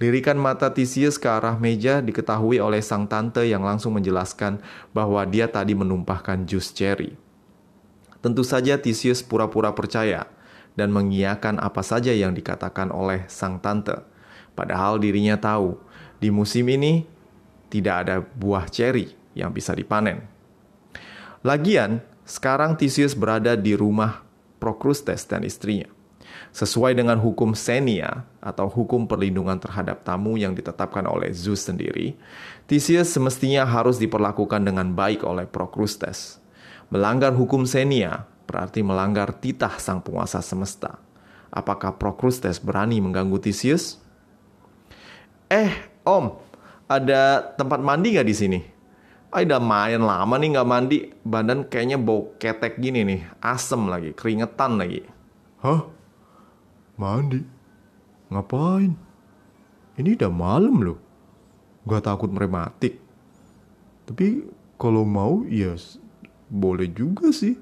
Lirikan 0.00 0.36
mata 0.40 0.72
Theseus 0.72 1.20
ke 1.20 1.28
arah 1.28 1.60
meja 1.60 2.00
diketahui 2.00 2.56
oleh 2.56 2.80
sang 2.80 3.04
tante 3.04 3.44
yang 3.44 3.60
langsung 3.60 3.96
menjelaskan 3.96 4.60
bahwa 4.96 5.20
dia 5.28 5.48
tadi 5.48 5.76
menumpahkan 5.76 6.48
jus 6.48 6.72
cherry. 6.72 7.16
Tentu 8.20 8.44
saja 8.44 8.80
Theseus 8.80 9.20
pura-pura 9.24 9.72
percaya 9.72 10.28
dan 10.80 10.88
mengiyakan 10.88 11.60
apa 11.60 11.84
saja 11.84 12.10
yang 12.16 12.32
dikatakan 12.32 12.88
oleh 12.88 13.28
sang 13.28 13.60
tante. 13.60 14.00
Padahal 14.56 14.96
dirinya 14.96 15.36
tahu, 15.36 15.76
di 16.16 16.32
musim 16.32 16.64
ini 16.72 17.04
tidak 17.68 17.94
ada 18.08 18.16
buah 18.24 18.66
cherry 18.72 19.12
yang 19.36 19.52
bisa 19.52 19.76
dipanen. 19.76 20.24
Lagian, 21.44 22.00
sekarang 22.24 22.76
Theseus 22.76 23.12
berada 23.12 23.56
di 23.56 23.76
rumah 23.76 24.24
Procrustes 24.60 25.24
dan 25.24 25.42
istrinya. 25.42 25.88
Sesuai 26.52 26.92
dengan 26.92 27.16
hukum 27.16 27.56
Xenia 27.56 28.28
atau 28.44 28.68
hukum 28.68 29.08
perlindungan 29.08 29.56
terhadap 29.56 30.04
tamu 30.04 30.36
yang 30.36 30.52
ditetapkan 30.52 31.06
oleh 31.08 31.32
Zeus 31.32 31.64
sendiri, 31.64 32.18
Theseus 32.68 33.10
semestinya 33.10 33.64
harus 33.64 33.96
diperlakukan 33.96 34.62
dengan 34.62 34.92
baik 34.92 35.24
oleh 35.24 35.46
Procrustes. 35.48 36.42
Melanggar 36.90 37.34
hukum 37.34 37.66
Xenia 37.66 38.29
berarti 38.50 38.82
melanggar 38.82 39.30
titah 39.38 39.78
sang 39.78 40.02
penguasa 40.02 40.42
semesta. 40.42 40.98
Apakah 41.54 41.94
Procrustes 41.94 42.58
berani 42.58 42.98
mengganggu 42.98 43.38
Theseus? 43.38 44.02
Eh, 45.46 45.70
Om, 46.02 46.34
ada 46.90 47.54
tempat 47.54 47.78
mandi 47.78 48.18
nggak 48.18 48.26
di 48.26 48.34
sini? 48.34 48.60
Ah, 49.30 49.46
udah 49.46 49.62
main 49.62 50.02
lama 50.02 50.34
nih 50.34 50.58
nggak 50.58 50.66
mandi, 50.66 50.98
badan 51.22 51.62
kayaknya 51.70 52.02
bau 52.02 52.34
ketek 52.42 52.82
gini 52.82 53.06
nih, 53.06 53.22
asem 53.38 53.86
lagi, 53.86 54.10
keringetan 54.10 54.74
lagi. 54.74 55.06
Hah? 55.62 55.86
Mandi? 56.98 57.38
Ngapain? 58.34 58.90
Ini 59.94 60.18
udah 60.18 60.32
malam 60.34 60.82
loh. 60.82 60.98
Gak 61.86 62.10
takut 62.10 62.30
merematik. 62.30 62.98
Tapi 64.06 64.42
kalau 64.74 65.06
mau 65.06 65.46
ya 65.46 65.78
boleh 66.50 66.90
juga 66.90 67.30
sih. 67.30 67.54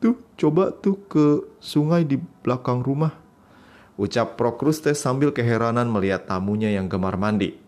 Tuh, 0.00 0.16
coba 0.40 0.72
tuh 0.72 0.96
ke 1.12 1.44
sungai 1.60 2.08
di 2.08 2.16
belakang 2.16 2.80
rumah. 2.80 3.12
Ucap 4.00 4.40
Procrustes 4.40 4.96
sambil 4.96 5.28
keheranan 5.28 5.92
melihat 5.92 6.24
tamunya 6.24 6.72
yang 6.72 6.88
gemar 6.88 7.20
mandi. 7.20 7.60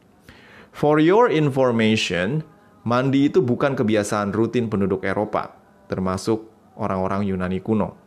For 0.73 0.97
your 0.97 1.29
information, 1.29 2.41
mandi 2.89 3.29
itu 3.29 3.45
bukan 3.45 3.77
kebiasaan 3.77 4.33
rutin 4.33 4.73
penduduk 4.73 5.05
Eropa, 5.05 5.53
termasuk 5.93 6.49
orang-orang 6.81 7.29
Yunani 7.29 7.61
kuno. 7.61 8.01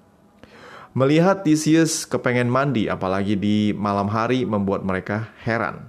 Melihat 0.97 1.45
Theseus 1.45 2.09
kepengen 2.09 2.49
mandi 2.49 2.89
apalagi 2.89 3.37
di 3.37 3.77
malam 3.77 4.09
hari 4.09 4.41
membuat 4.41 4.81
mereka 4.81 5.29
heran. 5.45 5.85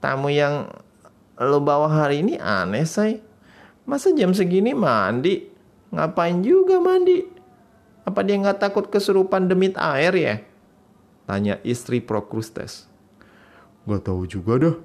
Tamu 0.00 0.32
yang 0.32 0.72
lo 1.36 1.60
bawa 1.60 1.92
hari 1.92 2.24
ini 2.24 2.40
aneh, 2.40 2.88
say. 2.88 3.20
Masa 3.84 4.16
jam 4.16 4.32
segini 4.32 4.72
mandi? 4.72 5.53
Ngapain 5.94 6.42
juga 6.42 6.82
mandi? 6.82 7.22
Apa 8.02 8.26
dia 8.26 8.36
nggak 8.36 8.58
takut 8.58 8.90
kesurupan 8.90 9.46
demit 9.46 9.78
air 9.78 10.12
ya? 10.12 10.34
Tanya 11.24 11.62
istri 11.62 12.02
Procrustes. 12.02 12.90
Gak 13.86 14.10
tahu 14.10 14.26
juga 14.28 14.54
dah. 14.60 14.76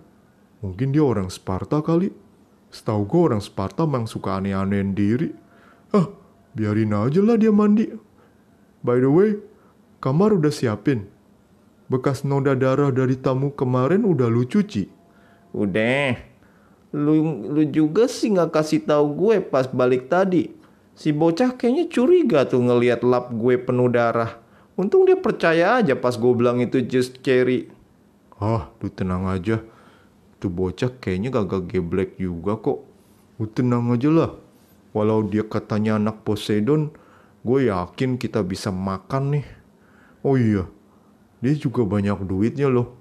Mungkin 0.61 0.93
dia 0.93 1.03
orang 1.03 1.27
Sparta 1.33 1.81
kali. 1.81 2.13
Setahu 2.69 3.09
gue 3.09 3.21
orang 3.33 3.41
Sparta 3.41 3.89
memang 3.89 4.05
suka 4.05 4.37
aneh-anehin 4.37 4.93
diri. 4.93 5.33
Ah, 5.89 6.07
biarin 6.53 6.93
aja 6.93 7.19
lah 7.25 7.35
dia 7.35 7.49
mandi. 7.49 7.89
By 8.85 9.01
the 9.01 9.09
way, 9.09 9.41
kamar 9.99 10.37
udah 10.37 10.53
siapin. 10.53 11.09
Bekas 11.89 12.21
noda 12.21 12.53
darah 12.53 12.93
dari 12.93 13.17
tamu 13.17 13.49
kemarin 13.49 14.05
udah 14.05 14.29
lu 14.29 14.45
cuci. 14.45 14.85
Udah. 15.57 16.21
Lu, 16.93 17.49
lu 17.49 17.65
juga 17.67 18.05
sih 18.05 18.29
nggak 18.29 18.53
kasih 18.53 18.85
tahu 18.85 19.05
gue 19.17 19.35
pas 19.41 19.65
balik 19.65 20.05
tadi. 20.05 20.58
Si 20.99 21.15
bocah 21.15 21.55
kayaknya 21.55 21.87
curiga 21.87 22.43
tuh 22.43 22.59
ngelihat 22.59 23.07
lap 23.07 23.31
gue 23.31 23.55
penuh 23.55 23.87
darah. 23.87 24.35
Untung 24.75 25.07
dia 25.07 25.15
percaya 25.15 25.79
aja 25.79 25.95
pas 25.95 26.11
gue 26.11 26.33
bilang 26.35 26.59
itu 26.59 26.83
just 26.83 27.23
cherry. 27.23 27.71
Ah, 28.35 28.67
lu 28.83 28.91
tenang 28.91 29.23
aja. 29.31 29.63
Tuh 30.43 30.51
bocah 30.51 30.91
kayaknya 30.99 31.31
gak 31.31 31.71
geblek 31.71 32.19
juga 32.19 32.59
kok. 32.59 32.83
Lu 33.39 33.47
tenang 33.47 33.95
aja 33.95 34.11
lah. 34.11 34.31
Walau 34.91 35.23
dia 35.23 35.47
katanya 35.47 35.95
anak 35.95 36.27
Poseidon, 36.27 36.91
gue 37.47 37.71
yakin 37.71 38.19
kita 38.19 38.43
bisa 38.43 38.67
makan 38.67 39.39
nih. 39.39 39.47
Oh 40.19 40.35
iya, 40.35 40.67
dia 41.39 41.55
juga 41.55 41.87
banyak 41.87 42.27
duitnya 42.27 42.67
loh. 42.67 42.99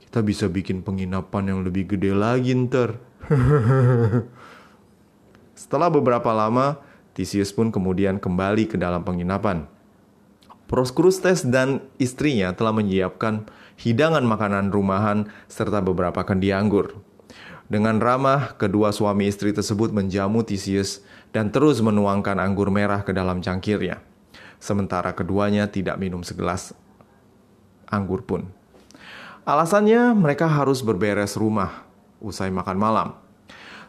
Kita 0.00 0.24
bisa 0.24 0.48
bikin 0.48 0.80
penginapan 0.80 1.52
yang 1.52 1.60
lebih 1.60 1.92
gede 1.92 2.16
lagi 2.16 2.56
ntar. 2.56 2.96
Setelah 5.60 5.92
beberapa 5.92 6.32
lama, 6.32 6.93
Theseus 7.14 7.54
pun 7.54 7.70
kemudian 7.70 8.18
kembali 8.18 8.66
ke 8.66 8.76
dalam 8.76 9.06
penginapan. 9.06 9.70
Proskrustes 10.66 11.46
dan 11.46 11.86
istrinya 12.02 12.50
telah 12.50 12.74
menyiapkan 12.74 13.46
hidangan 13.78 14.26
makanan 14.26 14.74
rumahan 14.74 15.30
serta 15.46 15.78
beberapa 15.78 16.26
kendi 16.26 16.50
anggur. 16.50 16.98
Dengan 17.70 18.02
ramah, 18.02 18.58
kedua 18.58 18.92
suami 18.92 19.30
istri 19.30 19.54
tersebut 19.54 19.94
menjamu 19.94 20.42
Theseus 20.42 21.00
dan 21.32 21.48
terus 21.54 21.80
menuangkan 21.80 22.36
anggur 22.36 22.68
merah 22.68 23.06
ke 23.06 23.14
dalam 23.14 23.40
cangkirnya. 23.40 24.02
Sementara 24.58 25.14
keduanya 25.14 25.70
tidak 25.70 25.96
minum 25.96 26.20
segelas 26.26 26.74
anggur 27.88 28.26
pun. 28.26 28.50
Alasannya 29.44 30.16
mereka 30.16 30.48
harus 30.48 30.80
berberes 30.80 31.36
rumah 31.36 31.84
usai 32.18 32.48
makan 32.48 32.78
malam. 32.80 33.08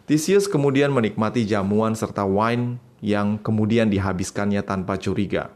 Theseus 0.05 0.46
kemudian 0.46 0.91
menikmati 0.91 1.48
jamuan 1.48 1.96
serta 1.98 2.27
wine 2.27 2.77
yang 3.05 3.38
kemudian 3.38 3.93
dihabiskannya 3.93 4.65
tanpa 4.65 4.97
curiga. 4.97 5.53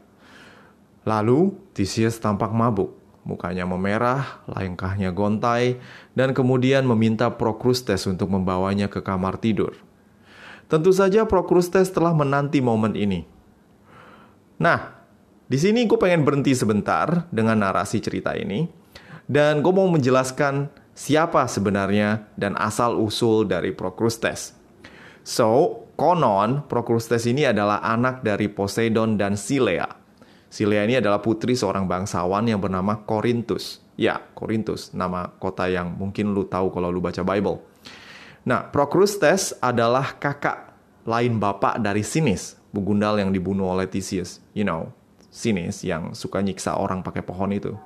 Lalu 1.02 1.50
Theseus 1.74 2.22
tampak 2.22 2.54
mabuk, 2.54 2.94
mukanya 3.26 3.66
memerah, 3.66 4.46
langkahnya 4.46 5.10
gontai, 5.10 5.82
dan 6.14 6.30
kemudian 6.30 6.86
meminta 6.86 7.26
Procrustes 7.34 8.06
untuk 8.06 8.30
membawanya 8.30 8.86
ke 8.86 9.02
kamar 9.02 9.42
tidur. 9.42 9.74
Tentu 10.70 10.94
saja 10.94 11.26
Procrustes 11.26 11.90
telah 11.90 12.14
menanti 12.14 12.62
momen 12.62 12.94
ini. 12.94 13.26
Nah, 14.62 14.94
di 15.50 15.58
sini 15.58 15.82
gue 15.90 15.98
pengen 15.98 16.22
berhenti 16.22 16.54
sebentar 16.54 17.26
dengan 17.34 17.58
narasi 17.58 17.98
cerita 17.98 18.38
ini. 18.38 18.70
Dan 19.26 19.62
gue 19.62 19.72
mau 19.74 19.90
menjelaskan 19.90 20.70
siapa 20.94 21.46
sebenarnya 21.50 22.30
dan 22.38 22.54
asal-usul 22.54 23.50
dari 23.50 23.74
Procrustes. 23.74 24.54
So, 25.26 25.82
konon 26.00 26.64
Procrustes 26.64 27.28
ini 27.28 27.44
adalah 27.44 27.84
anak 27.84 28.24
dari 28.24 28.48
Poseidon 28.48 29.20
dan 29.20 29.36
Silea. 29.36 29.84
Silea 30.48 30.88
ini 30.88 30.96
adalah 30.96 31.20
putri 31.20 31.52
seorang 31.52 31.84
bangsawan 31.84 32.48
yang 32.48 32.56
bernama 32.56 33.04
Korintus. 33.04 33.84
Ya, 34.00 34.16
Korintus, 34.32 34.96
nama 34.96 35.28
kota 35.36 35.68
yang 35.68 35.92
mungkin 35.92 36.32
lu 36.32 36.48
tahu 36.48 36.72
kalau 36.72 36.88
lu 36.88 37.04
baca 37.04 37.20
Bible. 37.20 37.60
Nah, 38.48 38.72
Procrustes 38.72 39.52
adalah 39.60 40.16
kakak 40.16 40.72
lain 41.04 41.36
bapak 41.36 41.84
dari 41.84 42.00
Sinis, 42.00 42.56
Bugundal 42.72 43.20
yang 43.20 43.28
dibunuh 43.28 43.68
oleh 43.68 43.84
Theseus. 43.84 44.40
You 44.56 44.64
know, 44.64 44.96
Sinis 45.28 45.84
yang 45.84 46.16
suka 46.16 46.40
nyiksa 46.40 46.80
orang 46.80 47.04
pakai 47.04 47.20
pohon 47.20 47.52
itu. 47.52 47.76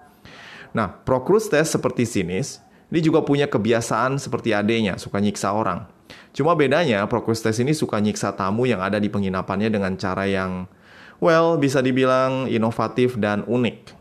Nah, 0.70 1.02
Procrustes 1.02 1.74
seperti 1.74 2.06
Sinis, 2.06 2.62
dia 2.94 3.02
juga 3.02 3.26
punya 3.26 3.50
kebiasaan 3.50 4.22
seperti 4.22 4.54
adenya, 4.54 5.02
suka 5.02 5.18
nyiksa 5.18 5.50
orang. 5.50 5.90
Cuma 6.34 6.58
bedanya, 6.58 7.06
Procrustes 7.06 7.62
ini 7.62 7.70
suka 7.70 8.02
nyiksa 8.02 8.34
tamu 8.34 8.66
yang 8.66 8.82
ada 8.82 8.98
di 8.98 9.06
penginapannya 9.06 9.70
dengan 9.70 9.94
cara 9.94 10.26
yang, 10.26 10.66
well, 11.22 11.54
bisa 11.54 11.78
dibilang 11.78 12.50
inovatif 12.50 13.14
dan 13.14 13.46
unik. 13.46 13.94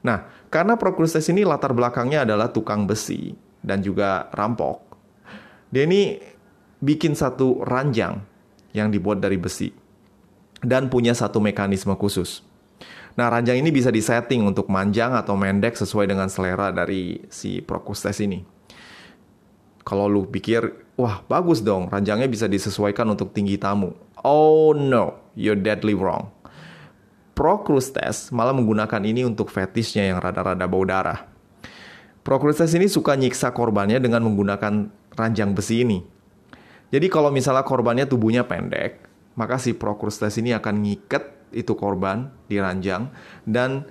Nah, 0.00 0.32
karena 0.48 0.80
Procrustes 0.80 1.28
ini 1.28 1.44
latar 1.44 1.76
belakangnya 1.76 2.24
adalah 2.24 2.48
tukang 2.48 2.88
besi 2.88 3.36
dan 3.60 3.84
juga 3.84 4.32
rampok, 4.32 4.80
dia 5.68 5.84
ini 5.84 6.16
bikin 6.80 7.12
satu 7.12 7.64
ranjang 7.68 8.20
yang 8.72 8.88
dibuat 8.88 9.20
dari 9.20 9.36
besi 9.36 9.72
dan 10.64 10.88
punya 10.88 11.12
satu 11.12 11.40
mekanisme 11.40 11.92
khusus. 12.00 12.40
Nah, 13.12 13.28
ranjang 13.28 13.60
ini 13.60 13.68
bisa 13.68 13.92
disetting 13.92 14.40
untuk 14.48 14.72
manjang 14.72 15.12
atau 15.12 15.36
mendek 15.36 15.76
sesuai 15.76 16.08
dengan 16.08 16.32
selera 16.32 16.72
dari 16.72 17.20
si 17.28 17.60
Procrustes 17.60 18.20
ini. 18.24 18.51
Kalau 19.92 20.08
lu 20.08 20.24
pikir, 20.24 20.72
wah 20.96 21.20
bagus 21.28 21.60
dong, 21.60 21.92
ranjangnya 21.92 22.24
bisa 22.24 22.48
disesuaikan 22.48 23.04
untuk 23.12 23.36
tinggi 23.36 23.60
tamu. 23.60 23.92
Oh 24.24 24.72
no, 24.72 25.20
you're 25.36 25.52
deadly 25.52 25.92
wrong. 25.92 26.32
Procrustes 27.36 28.32
malah 28.32 28.56
menggunakan 28.56 29.04
ini 29.04 29.28
untuk 29.28 29.52
fetishnya 29.52 30.08
yang 30.08 30.16
rada-rada 30.24 30.64
bau 30.64 30.80
darah. 30.88 31.28
Procrustes 32.24 32.72
ini 32.72 32.88
suka 32.88 33.20
nyiksa 33.20 33.52
korbannya 33.52 34.00
dengan 34.00 34.24
menggunakan 34.24 34.88
ranjang 35.12 35.52
besi 35.52 35.84
ini. 35.84 36.00
Jadi 36.88 37.12
kalau 37.12 37.28
misalnya 37.28 37.60
korbannya 37.60 38.08
tubuhnya 38.08 38.48
pendek, 38.48 38.96
maka 39.36 39.60
si 39.60 39.76
Procrustes 39.76 40.40
ini 40.40 40.56
akan 40.56 40.88
ngiket 40.88 41.52
itu 41.52 41.76
korban 41.76 42.32
di 42.48 42.56
ranjang 42.56 43.12
dan 43.44 43.84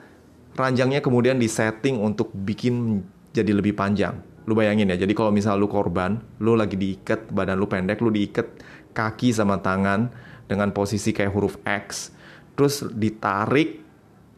ranjangnya 0.58 1.06
kemudian 1.06 1.38
disetting 1.38 2.02
untuk 2.02 2.34
bikin 2.34 3.06
jadi 3.38 3.54
lebih 3.54 3.78
panjang. 3.78 4.31
Lu 4.52 4.60
bayangin 4.60 4.92
ya, 4.92 5.00
jadi 5.00 5.16
kalau 5.16 5.32
misalnya 5.32 5.64
lu 5.64 5.72
korban, 5.72 6.20
lu 6.44 6.60
lagi 6.60 6.76
diikat, 6.76 7.32
badan 7.32 7.56
lu 7.56 7.72
pendek, 7.72 8.04
lu 8.04 8.12
diikat 8.12 8.52
kaki 8.92 9.32
sama 9.32 9.64
tangan 9.64 10.12
dengan 10.52 10.76
posisi 10.76 11.16
kayak 11.16 11.32
huruf 11.32 11.56
X, 11.64 12.12
terus 12.60 12.84
ditarik 12.92 13.80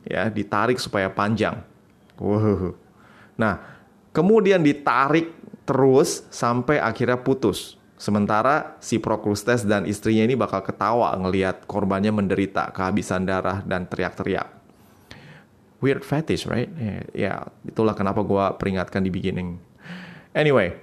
ya 0.05 0.29
ditarik 0.29 0.77
supaya 0.77 1.09
panjang. 1.09 1.65
Wow. 2.21 2.77
Nah 3.41 3.81
kemudian 4.13 4.61
ditarik 4.61 5.33
terus 5.65 6.29
sampai 6.29 6.77
akhirnya 6.77 7.17
putus. 7.17 7.81
Sementara 7.97 8.77
si 8.83 8.99
Procrustes 8.99 9.65
dan 9.65 9.87
istrinya 9.87 10.27
ini 10.27 10.35
bakal 10.37 10.59
ketawa 10.61 11.15
ngelihat 11.17 11.65
korbannya 11.65 12.11
menderita 12.11 12.69
kehabisan 12.75 13.25
darah 13.25 13.65
dan 13.65 13.87
teriak-teriak. 13.89 14.53
Weird 15.81 16.05
fetish 16.05 16.45
right? 16.45 16.69
Ya 16.77 17.01
yeah, 17.15 17.37
itulah 17.65 17.97
kenapa 17.97 18.21
gue 18.21 18.45
peringatkan 18.59 19.01
di 19.01 19.09
beginning 19.09 19.57
anyway 20.35 20.73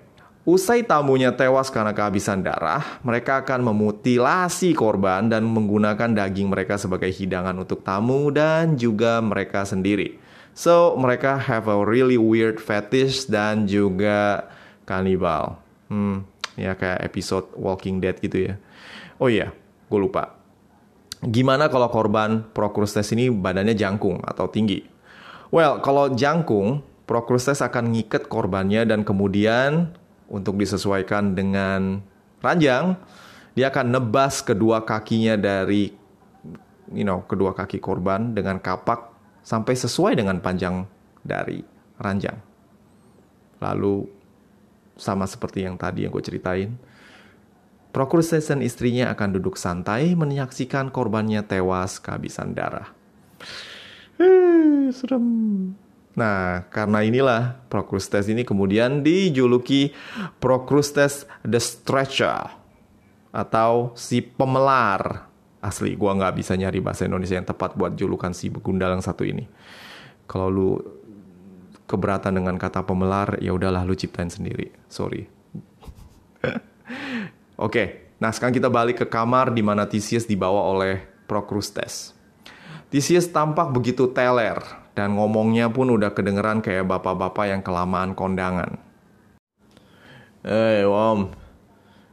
Usai 0.48 0.80
tamunya 0.80 1.36
tewas 1.36 1.68
karena 1.68 1.92
kehabisan 1.92 2.40
darah, 2.40 2.96
mereka 3.04 3.44
akan 3.44 3.60
memutilasi 3.60 4.72
korban 4.72 5.28
dan 5.28 5.44
menggunakan 5.44 6.16
daging 6.16 6.48
mereka 6.48 6.80
sebagai 6.80 7.12
hidangan 7.12 7.52
untuk 7.60 7.84
tamu 7.84 8.32
dan 8.32 8.72
juga 8.80 9.20
mereka 9.20 9.68
sendiri. 9.68 10.16
So, 10.56 10.96
mereka 10.96 11.36
have 11.36 11.68
a 11.68 11.76
really 11.84 12.16
weird 12.16 12.56
fetish 12.56 13.28
dan 13.28 13.68
juga 13.68 14.48
kanibal. 14.88 15.60
Hmm, 15.92 16.24
ya 16.56 16.72
kayak 16.72 17.04
episode 17.04 17.52
Walking 17.54 18.00
Dead 18.00 18.16
gitu 18.16 18.50
ya. 18.50 18.54
Oh 19.20 19.28
iya, 19.28 19.52
gue 19.92 20.00
lupa. 20.00 20.40
Gimana 21.20 21.68
kalau 21.68 21.92
korban 21.92 22.48
Procrustes 22.56 23.12
ini 23.12 23.28
badannya 23.28 23.76
jangkung 23.76 24.24
atau 24.24 24.48
tinggi? 24.48 24.82
Well, 25.52 25.84
kalau 25.84 26.16
jangkung, 26.16 26.80
Procrustes 27.10 27.58
akan 27.58 27.90
ngiket 27.90 28.30
korbannya 28.30 28.86
dan 28.86 29.02
kemudian 29.02 29.98
untuk 30.30 30.54
disesuaikan 30.54 31.34
dengan 31.34 32.06
ranjang, 32.38 32.94
dia 33.58 33.74
akan 33.74 33.90
nebas 33.90 34.46
kedua 34.46 34.86
kakinya 34.86 35.34
dari 35.34 35.90
you 36.94 37.02
know, 37.02 37.26
kedua 37.26 37.50
kaki 37.50 37.82
korban 37.82 38.30
dengan 38.30 38.62
kapak 38.62 39.10
sampai 39.42 39.74
sesuai 39.74 40.22
dengan 40.22 40.38
panjang 40.38 40.86
dari 41.26 41.66
ranjang. 41.98 42.38
Lalu 43.58 44.06
sama 44.94 45.26
seperti 45.26 45.66
yang 45.66 45.74
tadi 45.74 46.06
yang 46.06 46.14
gue 46.14 46.22
ceritain, 46.22 46.78
Procrustes 47.90 48.46
dan 48.46 48.62
istrinya 48.62 49.10
akan 49.10 49.34
duduk 49.34 49.58
santai 49.58 50.14
menyaksikan 50.14 50.94
korbannya 50.94 51.42
tewas 51.42 51.98
kehabisan 51.98 52.54
darah. 52.54 52.94
Eh, 54.22 54.94
serem. 54.94 55.89
Nah, 56.18 56.66
karena 56.74 57.06
inilah 57.06 57.62
Procrustes 57.70 58.26
ini 58.26 58.42
kemudian 58.42 59.06
dijuluki 59.06 59.94
Procrustes 60.42 61.22
the 61.46 61.62
Stretcher 61.62 62.50
atau 63.30 63.94
si 63.94 64.18
pemelar. 64.18 65.30
Asli, 65.60 65.92
gua 65.92 66.16
nggak 66.16 66.34
bisa 66.40 66.56
nyari 66.56 66.80
bahasa 66.80 67.04
Indonesia 67.04 67.36
yang 67.36 67.44
tepat 67.44 67.76
buat 67.76 67.92
julukan 67.92 68.32
si 68.32 68.48
begundal 68.48 68.96
yang 68.96 69.04
satu 69.04 69.28
ini. 69.28 69.44
Kalau 70.24 70.48
lu 70.48 70.70
keberatan 71.84 72.40
dengan 72.40 72.56
kata 72.56 72.80
pemelar, 72.80 73.36
ya 73.44 73.52
udahlah 73.52 73.84
lu 73.84 73.92
ciptain 73.92 74.32
sendiri. 74.32 74.72
Sorry. 74.88 75.28
Oke, 76.40 76.56
okay, 77.60 77.86
nah 78.16 78.32
sekarang 78.32 78.56
kita 78.56 78.72
balik 78.72 79.04
ke 79.04 79.06
kamar 79.06 79.52
di 79.52 79.60
mana 79.60 79.84
Theseus 79.84 80.24
dibawa 80.24 80.64
oleh 80.64 81.04
Procrustes. 81.28 82.16
Theseus 82.88 83.28
tampak 83.28 83.68
begitu 83.68 84.08
teler 84.10 84.79
dan 84.94 85.14
ngomongnya 85.14 85.70
pun 85.70 85.90
udah 85.90 86.10
kedengeran 86.12 86.60
kayak 86.60 86.86
bapak-bapak 86.86 87.50
yang 87.50 87.62
kelamaan 87.62 88.12
kondangan. 88.14 88.78
Eh, 90.40 90.88
Om. 90.88 91.30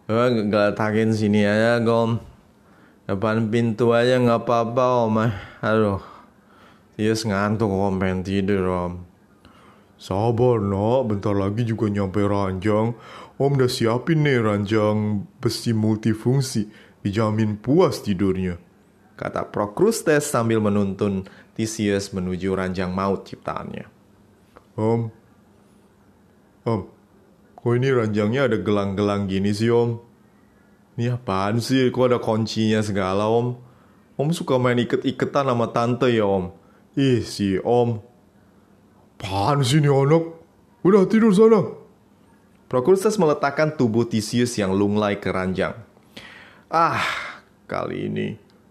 Gue 0.07 0.25
geletakin 0.51 1.15
sini 1.15 1.47
aja, 1.47 1.79
Gom. 1.79 2.19
Depan 3.07 3.47
pintu 3.47 3.95
aja 3.95 4.19
nggak 4.19 4.43
apa-apa, 4.43 5.07
Om. 5.07 5.15
Aduh. 5.63 6.03
Yes, 6.99 7.23
ngantuk, 7.23 7.71
Om. 7.71 7.95
Pengen 7.99 8.27
tidur, 8.27 8.67
Om. 8.67 8.93
Sabar, 9.95 10.59
nak. 10.59 11.07
Bentar 11.07 11.35
lagi 11.35 11.63
juga 11.63 11.87
nyampe 11.87 12.19
ranjang. 12.23 12.99
Om 13.39 13.51
udah 13.55 13.71
siapin 13.71 14.27
nih 14.27 14.43
ranjang 14.43 15.23
besi 15.39 15.71
multifungsi. 15.71 16.67
Dijamin 16.99 17.55
puas 17.55 18.03
tidurnya. 18.03 18.59
Kata 19.17 19.49
Procrustes 19.49 20.29
sambil 20.29 20.61
menuntun 20.61 21.25
Theseus 21.57 22.13
menuju 22.13 22.53
ranjang 22.53 22.93
maut 22.93 23.25
ciptaannya. 23.25 23.89
Om, 24.77 25.09
Om, 26.69 26.81
kok 27.57 27.73
ini 27.73 27.89
ranjangnya 27.89 28.45
ada 28.45 28.61
gelang-gelang 28.61 29.25
gini 29.25 29.49
sih 29.49 29.73
Om? 29.73 29.97
Ini 31.01 31.17
apaan 31.17 31.57
sih? 31.57 31.89
Kok 31.89 32.05
ada 32.13 32.19
kuncinya 32.21 32.85
segala 32.85 33.25
Om? 33.25 33.57
Om 34.21 34.29
suka 34.29 34.61
main 34.61 34.77
iket-iketan 34.77 35.49
sama 35.49 35.73
tante 35.73 36.13
ya 36.13 36.29
Om? 36.29 36.53
Ih 36.93 37.25
si 37.25 37.57
Om. 37.57 37.97
Apaan 39.17 39.65
sih 39.65 39.81
ini 39.81 39.89
anak? 39.89 40.37
Udah 40.85 41.09
tidur 41.09 41.33
sana. 41.33 41.73
Procrustes 42.69 43.17
meletakkan 43.17 43.73
tubuh 43.73 44.05
Theseus 44.05 44.53
yang 44.61 44.77
lunglai 44.77 45.17
ke 45.17 45.33
ranjang. 45.33 45.73
Ah, 46.69 47.01
kali 47.65 48.11
ini 48.11 48.27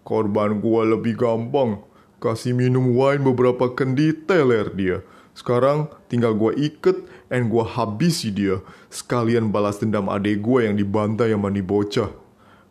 korban 0.06 0.60
gua 0.60 0.84
lebih 0.84 1.18
gampang. 1.18 1.82
Kasih 2.16 2.56
minum 2.56 2.96
wine 2.96 3.20
beberapa 3.20 3.76
kendi 3.76 4.16
teler 4.16 4.72
dia. 4.72 5.04
Sekarang 5.36 5.92
tinggal 6.08 6.32
gue 6.32 6.56
iket 6.56 7.04
and 7.28 7.52
gue 7.52 7.60
habisi 7.60 8.32
dia. 8.32 8.64
Sekalian 8.88 9.52
balas 9.52 9.76
dendam 9.76 10.08
adek 10.08 10.40
gue 10.40 10.64
yang 10.64 10.80
dibantai 10.80 11.36
sama 11.36 11.52
nih 11.52 11.60
bocah. 11.60 12.08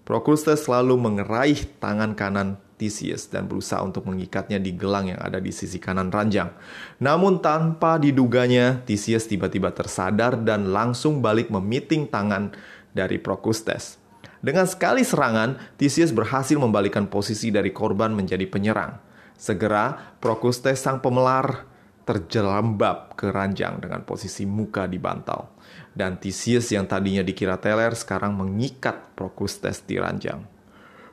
Procrustes 0.01 0.65
selalu 0.65 0.97
mengeraih 0.97 1.61
tangan 1.77 2.17
kanan 2.17 2.57
Theseus 2.81 3.29
dan 3.29 3.45
berusaha 3.45 3.79
untuk 3.85 4.09
mengikatnya 4.09 4.57
di 4.57 4.73
gelang 4.73 5.13
yang 5.13 5.21
ada 5.21 5.37
di 5.37 5.53
sisi 5.53 5.77
kanan 5.77 6.09
ranjang. 6.09 6.51
Namun 6.97 7.39
tanpa 7.39 8.01
diduganya, 8.01 8.81
Theseus 8.83 9.29
tiba-tiba 9.29 9.71
tersadar 9.71 10.41
dan 10.41 10.73
langsung 10.73 11.21
balik 11.21 11.53
memiting 11.53 12.09
tangan 12.09 12.51
dari 12.91 13.21
Procrustes. 13.21 14.01
Dengan 14.41 14.65
sekali 14.69 15.01
serangan, 15.01 15.57
Theseus 15.77 16.13
berhasil 16.13 16.57
membalikan 16.57 17.09
posisi 17.09 17.49
dari 17.49 17.73
korban 17.73 18.13
menjadi 18.13 18.45
penyerang. 18.45 19.04
Segera, 19.35 20.15
Procrustes 20.23 20.79
sang 20.79 21.03
pemelar 21.03 21.67
terjerambab 22.05 23.17
ke 23.17 23.33
ranjang 23.33 23.81
dengan 23.81 24.05
posisi 24.05 24.45
muka 24.45 24.85
di 24.85 25.01
bantal. 25.01 25.51
Dan 25.91 26.21
Theseus 26.21 26.69
yang 26.71 26.85
tadinya 26.85 27.25
dikira 27.25 27.57
teler 27.57 27.91
sekarang 27.97 28.37
mengikat 28.37 29.15
Procrustes 29.17 29.83
di 29.83 29.97
ranjang. 29.99 30.45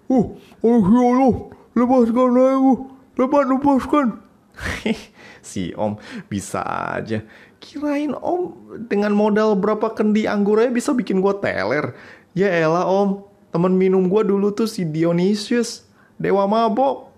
Uh, 0.06 0.36
oh 0.60 0.78
ya 0.84 1.00
Allah, 1.00 1.34
lepaskan 1.72 2.36
aku, 2.36 2.72
lepas 3.16 3.44
lepaskan. 3.48 4.06
si 5.40 5.72
Om 5.72 5.96
bisa 6.28 6.60
aja. 6.62 7.24
Kirain 7.62 8.12
Om 8.12 8.74
dengan 8.90 9.14
modal 9.14 9.54
berapa 9.56 9.94
kendi 9.94 10.28
anggur 10.28 10.60
aja 10.60 10.70
bisa 10.70 10.90
bikin 10.92 11.22
gue 11.24 11.34
teler. 11.40 11.96
Ya 12.36 12.52
elah 12.52 12.84
Om, 12.84 13.24
temen 13.54 13.72
minum 13.76 14.10
gue 14.10 14.22
dulu 14.24 14.52
tuh 14.52 14.68
si 14.68 14.84
Dionysius, 14.84 15.88
dewa 16.20 16.44
mabok. 16.44 17.11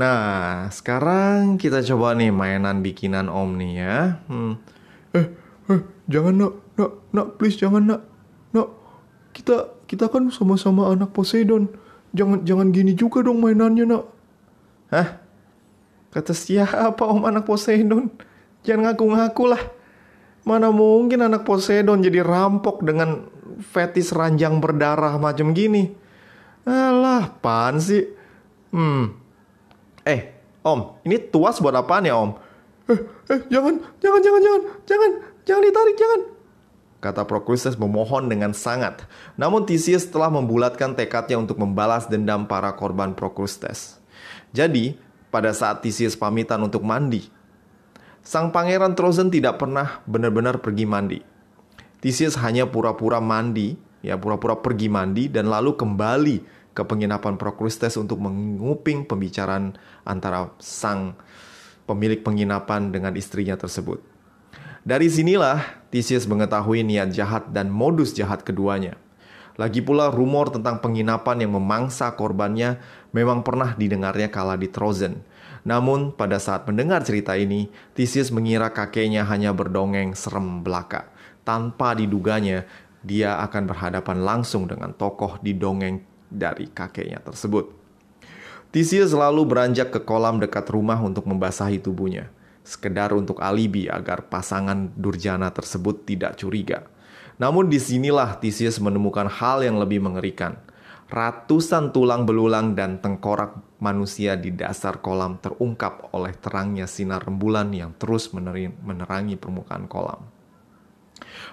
Nah, 0.00 0.72
sekarang 0.72 1.60
kita 1.60 1.84
coba 1.92 2.16
nih 2.16 2.32
mainan 2.32 2.80
bikinan 2.80 3.28
Om 3.28 3.50
nih 3.60 3.72
ya. 3.84 4.24
Hmm. 4.32 4.56
Eh, 5.12 5.28
eh, 5.68 5.80
jangan 6.08 6.40
nak, 6.40 6.52
nak, 6.80 6.92
nak, 7.12 7.26
please 7.36 7.60
jangan 7.60 7.84
nak, 7.84 8.00
nak. 8.56 8.72
Kita, 9.36 9.76
kita 9.84 10.08
kan 10.08 10.32
sama-sama 10.32 10.88
anak 10.88 11.12
Poseidon. 11.12 11.68
Jangan, 12.16 12.48
jangan 12.48 12.72
gini 12.72 12.96
juga 12.96 13.20
dong 13.20 13.44
mainannya 13.44 13.84
nak. 13.84 14.04
Hah? 14.88 15.20
Kata 16.16 16.32
siapa 16.32 17.04
Om 17.04 17.28
anak 17.28 17.44
Poseidon? 17.44 18.08
Jangan 18.64 18.96
ngaku-ngaku 18.96 19.52
lah. 19.52 19.60
Mana 20.48 20.72
mungkin 20.72 21.20
anak 21.20 21.44
Poseidon 21.44 22.00
jadi 22.00 22.24
rampok 22.24 22.80
dengan 22.88 23.28
fetis 23.60 24.16
ranjang 24.16 24.64
berdarah 24.64 25.20
macam 25.20 25.52
gini. 25.52 25.92
Alah, 26.64 27.36
pan 27.44 27.76
sih? 27.76 28.08
Hmm. 28.72 29.19
Eh, 30.04 30.32
Om, 30.60 31.00
ini 31.08 31.16
tuas 31.16 31.56
buat 31.60 31.72
apaan 31.72 32.04
ya, 32.04 32.16
Om? 32.16 32.36
Eh, 32.90 33.00
eh, 33.32 33.40
jangan, 33.48 33.80
jangan, 34.00 34.20
jangan, 34.20 34.40
jangan, 34.42 34.62
jangan, 34.84 35.10
jangan 35.46 35.62
ditarik, 35.62 35.96
jangan. 35.96 36.20
Kata 37.00 37.24
Procrustes 37.24 37.80
memohon 37.80 38.28
dengan 38.28 38.52
sangat. 38.52 39.08
Namun 39.40 39.64
Theseus 39.64 40.04
telah 40.04 40.28
membulatkan 40.28 40.92
tekadnya 40.92 41.40
untuk 41.40 41.56
membalas 41.56 42.04
dendam 42.04 42.44
para 42.44 42.68
korban 42.76 43.16
Procrustes. 43.16 43.96
Jadi, 44.52 45.00
pada 45.32 45.54
saat 45.56 45.80
Theseus 45.80 46.12
pamitan 46.12 46.60
untuk 46.60 46.84
mandi, 46.84 47.24
sang 48.20 48.52
pangeran 48.52 48.92
Trozen 48.92 49.32
tidak 49.32 49.56
pernah 49.56 50.04
benar-benar 50.04 50.60
pergi 50.60 50.84
mandi. 50.84 51.18
Theseus 52.04 52.36
hanya 52.36 52.68
pura-pura 52.68 53.16
mandi, 53.16 53.80
ya 54.04 54.20
pura-pura 54.20 54.60
pergi 54.60 54.88
mandi 54.92 55.28
dan 55.28 55.48
lalu 55.48 55.76
kembali 55.76 56.59
ke 56.80 56.84
penginapan 56.88 57.36
Procrustes 57.36 58.00
untuk 58.00 58.24
menguping 58.24 59.04
pembicaraan 59.04 59.76
antara 60.08 60.48
sang 60.56 61.12
pemilik 61.84 62.24
penginapan 62.24 62.88
dengan 62.88 63.12
istrinya 63.20 63.60
tersebut. 63.60 64.00
Dari 64.80 65.12
sinilah 65.12 65.60
Theseus 65.92 66.24
mengetahui 66.24 66.80
niat 66.80 67.12
jahat 67.12 67.52
dan 67.52 67.68
modus 67.68 68.16
jahat 68.16 68.40
keduanya. 68.40 68.96
Lagi 69.60 69.84
pula 69.84 70.08
rumor 70.08 70.48
tentang 70.48 70.80
penginapan 70.80 71.44
yang 71.44 71.52
memangsa 71.60 72.08
korbannya 72.16 72.80
memang 73.12 73.44
pernah 73.44 73.76
didengarnya 73.76 74.32
kala 74.32 74.56
di 74.56 74.72
Trozen. 74.72 75.20
Namun 75.68 76.16
pada 76.16 76.40
saat 76.40 76.64
mendengar 76.64 77.04
cerita 77.04 77.36
ini, 77.36 77.68
Theseus 77.92 78.32
mengira 78.32 78.72
kakeknya 78.72 79.28
hanya 79.28 79.52
berdongeng 79.52 80.16
serem 80.16 80.64
belaka 80.64 81.12
tanpa 81.44 81.92
diduganya 81.92 82.64
dia 83.04 83.40
akan 83.40 83.68
berhadapan 83.68 84.24
langsung 84.24 84.64
dengan 84.68 84.92
tokoh 84.96 85.40
di 85.44 85.56
dongeng 85.56 86.09
dari 86.30 86.70
kakeknya 86.70 87.20
tersebut. 87.20 87.74
Theseus 88.70 89.10
selalu 89.10 89.50
beranjak 89.50 89.90
ke 89.90 90.00
kolam 90.06 90.38
dekat 90.38 90.70
rumah 90.70 91.02
untuk 91.02 91.26
membasahi 91.26 91.82
tubuhnya, 91.82 92.30
sekedar 92.62 93.10
untuk 93.10 93.42
alibi 93.42 93.90
agar 93.90 94.30
pasangan 94.30 94.94
durjana 94.94 95.50
tersebut 95.50 96.06
tidak 96.06 96.38
curiga. 96.38 96.86
Namun 97.42 97.66
di 97.66 97.82
sinilah 97.82 98.38
Theseus 98.38 98.78
menemukan 98.78 99.26
hal 99.26 99.66
yang 99.66 99.80
lebih 99.82 99.98
mengerikan. 99.98 100.60
Ratusan 101.10 101.90
tulang 101.90 102.22
belulang 102.22 102.78
dan 102.78 103.02
tengkorak 103.02 103.58
manusia 103.82 104.38
di 104.38 104.54
dasar 104.54 105.02
kolam 105.02 105.42
terungkap 105.42 106.14
oleh 106.14 106.30
terangnya 106.38 106.86
sinar 106.86 107.26
rembulan 107.26 107.74
yang 107.74 107.90
terus 107.98 108.30
menerangi 108.30 109.34
permukaan 109.34 109.90
kolam. 109.90 110.30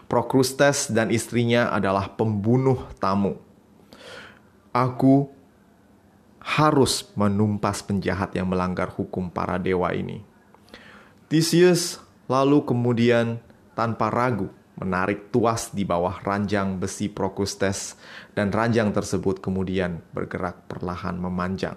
Procrustes 0.06 0.94
dan 0.94 1.10
istrinya 1.10 1.74
adalah 1.74 2.14
pembunuh 2.14 2.86
tamu. 3.02 3.47
Aku 4.76 5.32
harus 6.48 7.12
menumpas 7.20 7.84
penjahat 7.84 8.32
yang 8.32 8.48
melanggar 8.48 8.88
hukum 8.96 9.28
para 9.28 9.60
dewa 9.60 9.92
ini. 9.92 10.24
Theseus 11.28 12.00
lalu 12.32 12.64
kemudian 12.64 13.44
tanpa 13.76 14.08
ragu 14.08 14.48
menarik 14.78 15.34
tuas 15.34 15.74
di 15.74 15.84
bawah 15.84 16.22
ranjang 16.22 16.78
besi 16.78 17.10
Procrustes 17.10 17.98
dan 18.38 18.54
ranjang 18.54 18.94
tersebut 18.94 19.42
kemudian 19.42 20.00
bergerak 20.14 20.70
perlahan 20.70 21.18
memanjang. 21.18 21.76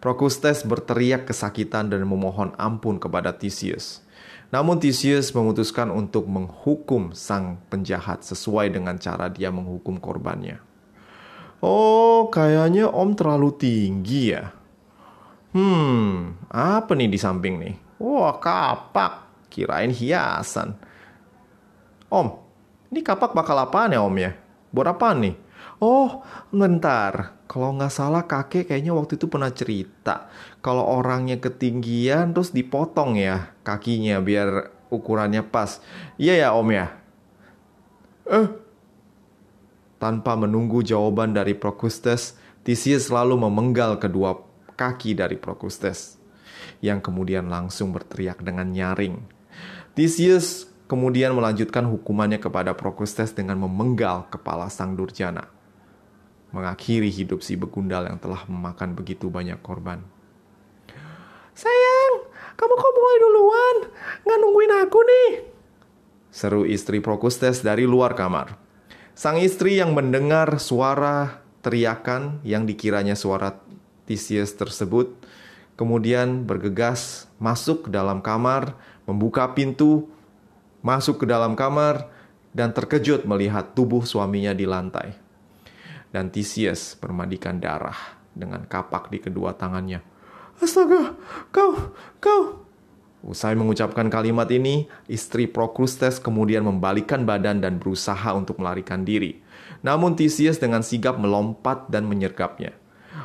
Procrustes 0.00 0.62
berteriak 0.62 1.26
kesakitan 1.26 1.90
dan 1.90 2.04
memohon 2.06 2.54
ampun 2.56 2.96
kepada 2.96 3.34
Theseus. 3.34 4.06
Namun 4.54 4.78
Theseus 4.78 5.34
memutuskan 5.34 5.90
untuk 5.90 6.30
menghukum 6.30 7.10
sang 7.10 7.58
penjahat 7.66 8.22
sesuai 8.22 8.70
dengan 8.70 8.96
cara 9.02 9.26
dia 9.26 9.50
menghukum 9.50 9.98
korbannya. 9.98 10.65
Oh, 11.64 12.28
kayaknya 12.28 12.92
Om 12.92 13.16
terlalu 13.16 13.50
tinggi 13.56 14.36
ya. 14.36 14.52
Hmm, 15.56 16.36
apa 16.52 16.92
nih 16.92 17.08
di 17.08 17.16
samping 17.16 17.56
nih? 17.56 17.74
Wah, 17.96 18.36
kapak. 18.36 19.24
Kirain 19.48 19.88
hiasan. 19.88 20.76
Om, 22.12 22.28
ini 22.92 23.00
kapak 23.00 23.32
bakal 23.32 23.56
apaan 23.56 23.96
ya 23.96 24.04
Om 24.04 24.16
ya? 24.20 24.36
Buat 24.68 25.00
apa 25.00 25.16
nih? 25.16 25.34
Oh, 25.80 26.20
bentar. 26.52 27.36
Kalau 27.46 27.72
nggak 27.72 27.92
salah 27.94 28.24
kakek 28.28 28.68
kayaknya 28.68 28.92
waktu 28.92 29.16
itu 29.16 29.30
pernah 29.30 29.48
cerita. 29.48 30.28
Kalau 30.60 30.82
orangnya 30.82 31.38
ketinggian 31.38 32.34
terus 32.34 32.50
dipotong 32.50 33.16
ya 33.16 33.54
kakinya 33.62 34.18
biar 34.20 34.76
ukurannya 34.90 35.46
pas. 35.46 35.78
Iya 36.18 36.34
ya 36.36 36.48
om 36.52 36.68
ya? 36.68 36.90
Eh. 38.26 38.65
Tanpa 39.96 40.36
menunggu 40.36 40.84
jawaban 40.84 41.32
dari 41.32 41.56
Procrustes, 41.56 42.36
Theseus 42.62 43.08
selalu 43.08 43.40
memenggal 43.48 43.96
kedua 43.96 44.36
kaki 44.76 45.16
dari 45.16 45.40
Procrustes. 45.40 46.20
Yang 46.84 47.08
kemudian 47.08 47.48
langsung 47.48 47.92
berteriak 47.96 48.44
dengan 48.44 48.68
nyaring. 48.68 49.16
Theseus 49.96 50.68
kemudian 50.84 51.32
melanjutkan 51.32 51.88
hukumannya 51.88 52.36
kepada 52.36 52.76
Procrustes 52.76 53.32
dengan 53.32 53.56
memenggal 53.56 54.28
kepala 54.28 54.68
sang 54.68 54.92
durjana 54.92 55.56
mengakhiri 56.56 57.12
hidup 57.12 57.44
si 57.44 57.52
begundal 57.52 58.08
yang 58.08 58.16
telah 58.16 58.48
memakan 58.48 58.96
begitu 58.96 59.28
banyak 59.28 59.60
korban. 59.60 60.00
Sayang, 61.56 62.28
kamu 62.56 62.74
kok 62.76 62.92
mulai 62.96 63.16
duluan? 63.20 63.76
Nggak 64.24 64.38
nungguin 64.40 64.72
aku 64.84 64.98
nih? 65.04 65.28
Seru 66.32 66.62
istri 66.68 67.00
Procustes 67.00 67.60
dari 67.60 67.88
luar 67.88 68.12
kamar. 68.12 68.65
Sang 69.16 69.40
istri 69.40 69.80
yang 69.80 69.96
mendengar 69.96 70.60
suara 70.60 71.40
teriakan 71.64 72.44
yang 72.44 72.68
dikiranya 72.68 73.16
suara 73.16 73.56
Theseus 74.04 74.52
tersebut, 74.52 75.16
kemudian 75.74 76.44
bergegas 76.44 77.24
masuk 77.40 77.88
ke 77.88 77.90
dalam 77.90 78.20
kamar, 78.20 78.76
membuka 79.08 79.56
pintu, 79.56 80.06
masuk 80.84 81.24
ke 81.24 81.26
dalam 81.26 81.56
kamar, 81.56 82.12
dan 82.52 82.76
terkejut 82.76 83.24
melihat 83.24 83.72
tubuh 83.72 84.04
suaminya 84.04 84.52
di 84.52 84.68
lantai 84.68 85.26
dan 86.16 86.32
Theseus 86.32 86.96
bermandikan 86.96 87.60
darah 87.60 88.16
dengan 88.32 88.64
kapak 88.64 89.12
di 89.12 89.20
kedua 89.20 89.52
tangannya. 89.52 90.00
Astaga, 90.56 91.12
kau, 91.52 91.92
kau. 92.16 92.65
Usai 93.24 93.56
mengucapkan 93.56 94.12
kalimat 94.12 94.46
ini, 94.52 94.86
istri 95.08 95.48
Procrustes 95.48 96.20
kemudian 96.20 96.62
membalikkan 96.62 97.24
badan 97.24 97.64
dan 97.64 97.80
berusaha 97.80 98.36
untuk 98.36 98.60
melarikan 98.60 99.02
diri. 99.08 99.40
Namun 99.80 100.18
Theseus 100.18 100.60
dengan 100.60 100.84
sigap 100.84 101.16
melompat 101.16 101.88
dan 101.88 102.04
menyergapnya. 102.04 102.76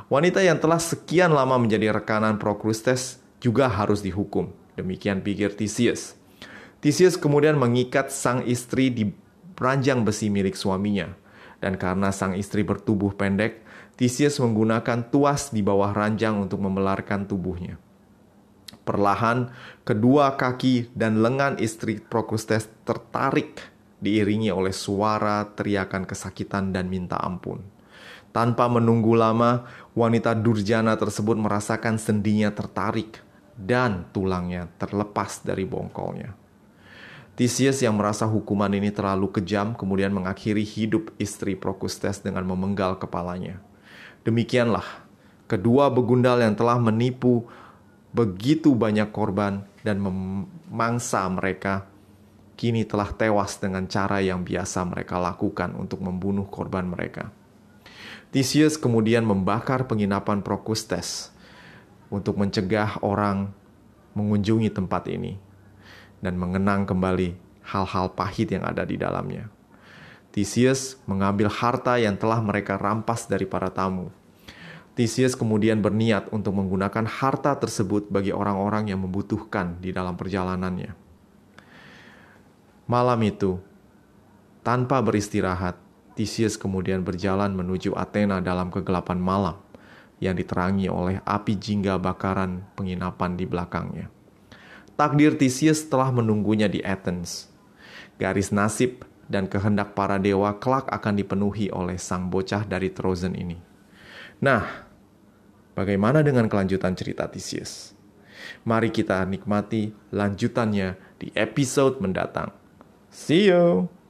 Wanita 0.08 0.40
yang 0.40 0.58
telah 0.60 0.80
sekian 0.80 1.36
lama 1.36 1.60
menjadi 1.60 1.92
rekanan 1.92 2.40
Procrustes 2.40 3.20
juga 3.44 3.68
harus 3.68 4.00
dihukum. 4.00 4.50
Demikian 4.80 5.20
pikir 5.20 5.52
Theseus. 5.54 6.16
Theseus 6.80 7.20
kemudian 7.20 7.60
mengikat 7.60 8.10
sang 8.10 8.42
istri 8.48 8.90
di 8.90 9.12
ranjang 9.60 10.02
besi 10.02 10.32
milik 10.32 10.58
suaminya. 10.58 11.14
Dan 11.62 11.78
karena 11.78 12.10
sang 12.10 12.34
istri 12.34 12.66
bertubuh 12.66 13.14
pendek, 13.14 13.62
Theseus 14.00 14.42
menggunakan 14.42 15.14
tuas 15.14 15.54
di 15.54 15.62
bawah 15.62 15.94
ranjang 15.94 16.42
untuk 16.42 16.58
membelarkan 16.58 17.30
tubuhnya. 17.30 17.78
Perlahan, 18.82 19.54
kedua 19.86 20.36
kaki 20.36 20.90
dan 20.98 21.22
lengan 21.22 21.62
istri 21.62 22.02
Procrustes 22.02 22.66
tertarik 22.82 23.62
diiringi 24.02 24.50
oleh 24.50 24.74
suara 24.74 25.46
teriakan 25.54 26.10
kesakitan 26.10 26.74
dan 26.74 26.90
minta 26.90 27.22
ampun. 27.22 27.62
Tanpa 28.34 28.66
menunggu 28.72 29.14
lama, 29.14 29.70
wanita 29.94 30.34
durjana 30.34 30.98
tersebut 30.98 31.38
merasakan 31.38 32.02
sendinya 32.02 32.50
tertarik 32.50 33.22
dan 33.54 34.10
tulangnya 34.10 34.72
terlepas 34.82 35.46
dari 35.46 35.68
bongkolnya. 35.68 36.34
Theseus 37.38 37.80
yang 37.80 37.96
merasa 37.96 38.28
hukuman 38.28 38.72
ini 38.74 38.90
terlalu 38.92 39.30
kejam 39.32 39.78
kemudian 39.78 40.12
mengakhiri 40.12 40.66
hidup 40.66 41.14
istri 41.22 41.54
Prokustes 41.56 42.20
dengan 42.20 42.44
memenggal 42.48 42.98
kepalanya. 42.98 43.62
Demikianlah, 44.22 44.86
kedua 45.46 45.90
begundal 45.90 46.40
yang 46.40 46.54
telah 46.54 46.78
menipu 46.78 47.48
begitu 48.12 48.76
banyak 48.76 49.10
korban 49.16 49.64
dan 49.82 50.04
memangsa 50.04 51.24
mereka 51.32 51.88
kini 52.60 52.86
telah 52.86 53.10
tewas 53.10 53.58
dengan 53.58 53.90
cara 53.90 54.22
yang 54.22 54.46
biasa 54.46 54.86
mereka 54.86 55.18
lakukan 55.18 55.74
untuk 55.74 56.04
membunuh 56.06 56.46
korban 56.46 56.86
mereka. 56.86 57.34
Theseus 58.30 58.78
kemudian 58.78 59.26
membakar 59.26 59.90
penginapan 59.90 60.46
Prokustes 60.46 61.34
untuk 62.14 62.38
mencegah 62.38 63.02
orang 63.02 63.52
mengunjungi 64.14 64.70
tempat 64.72 65.10
ini 65.10 65.36
dan 66.22 66.38
mengenang 66.38 66.86
kembali 66.86 67.34
hal-hal 67.66 68.14
pahit 68.14 68.54
yang 68.54 68.64
ada 68.68 68.86
di 68.86 68.96
dalamnya. 69.00 69.50
Theseus 70.32 70.96
mengambil 71.10 71.52
harta 71.52 72.00
yang 72.00 72.16
telah 72.16 72.40
mereka 72.40 72.80
rampas 72.80 73.28
dari 73.28 73.44
para 73.44 73.68
tamu. 73.68 74.14
Theseus 74.92 75.40
kemudian 75.40 75.80
berniat 75.80 76.28
untuk 76.36 76.52
menggunakan 76.60 77.08
harta 77.08 77.56
tersebut 77.56 78.12
bagi 78.12 78.36
orang-orang 78.36 78.92
yang 78.92 79.00
membutuhkan 79.00 79.80
di 79.80 79.96
dalam 79.96 80.20
perjalanannya. 80.20 80.92
Malam 82.92 83.20
itu, 83.24 83.56
tanpa 84.68 85.00
beristirahat, 85.00 85.80
Theseus 86.12 86.60
kemudian 86.60 87.08
berjalan 87.08 87.56
menuju 87.56 87.96
Athena 87.96 88.44
dalam 88.44 88.68
kegelapan 88.68 89.16
malam 89.16 89.56
yang 90.20 90.36
diterangi 90.36 90.92
oleh 90.92 91.24
api 91.24 91.56
jingga 91.56 91.96
bakaran 91.96 92.68
penginapan 92.76 93.40
di 93.40 93.48
belakangnya. 93.48 94.12
Takdir 95.00 95.40
Theseus 95.40 95.88
telah 95.88 96.12
menunggunya 96.12 96.68
di 96.68 96.84
Athens. 96.84 97.48
Garis 98.20 98.52
nasib 98.52 99.08
dan 99.32 99.48
kehendak 99.48 99.96
para 99.96 100.20
dewa 100.20 100.52
kelak 100.60 100.92
akan 100.92 101.16
dipenuhi 101.16 101.72
oleh 101.72 101.96
sang 101.96 102.28
bocah 102.28 102.68
dari 102.68 102.92
Trozen 102.92 103.34
ini. 103.40 103.71
Nah, 104.42 104.90
bagaimana 105.78 106.26
dengan 106.26 106.50
kelanjutan 106.50 106.98
cerita 106.98 107.30
Theseus? 107.30 107.94
Mari 108.66 108.90
kita 108.90 109.22
nikmati 109.30 109.94
lanjutannya 110.10 110.98
di 111.22 111.30
episode 111.38 112.02
mendatang. 112.02 112.50
See 113.14 113.46
you! 113.54 114.01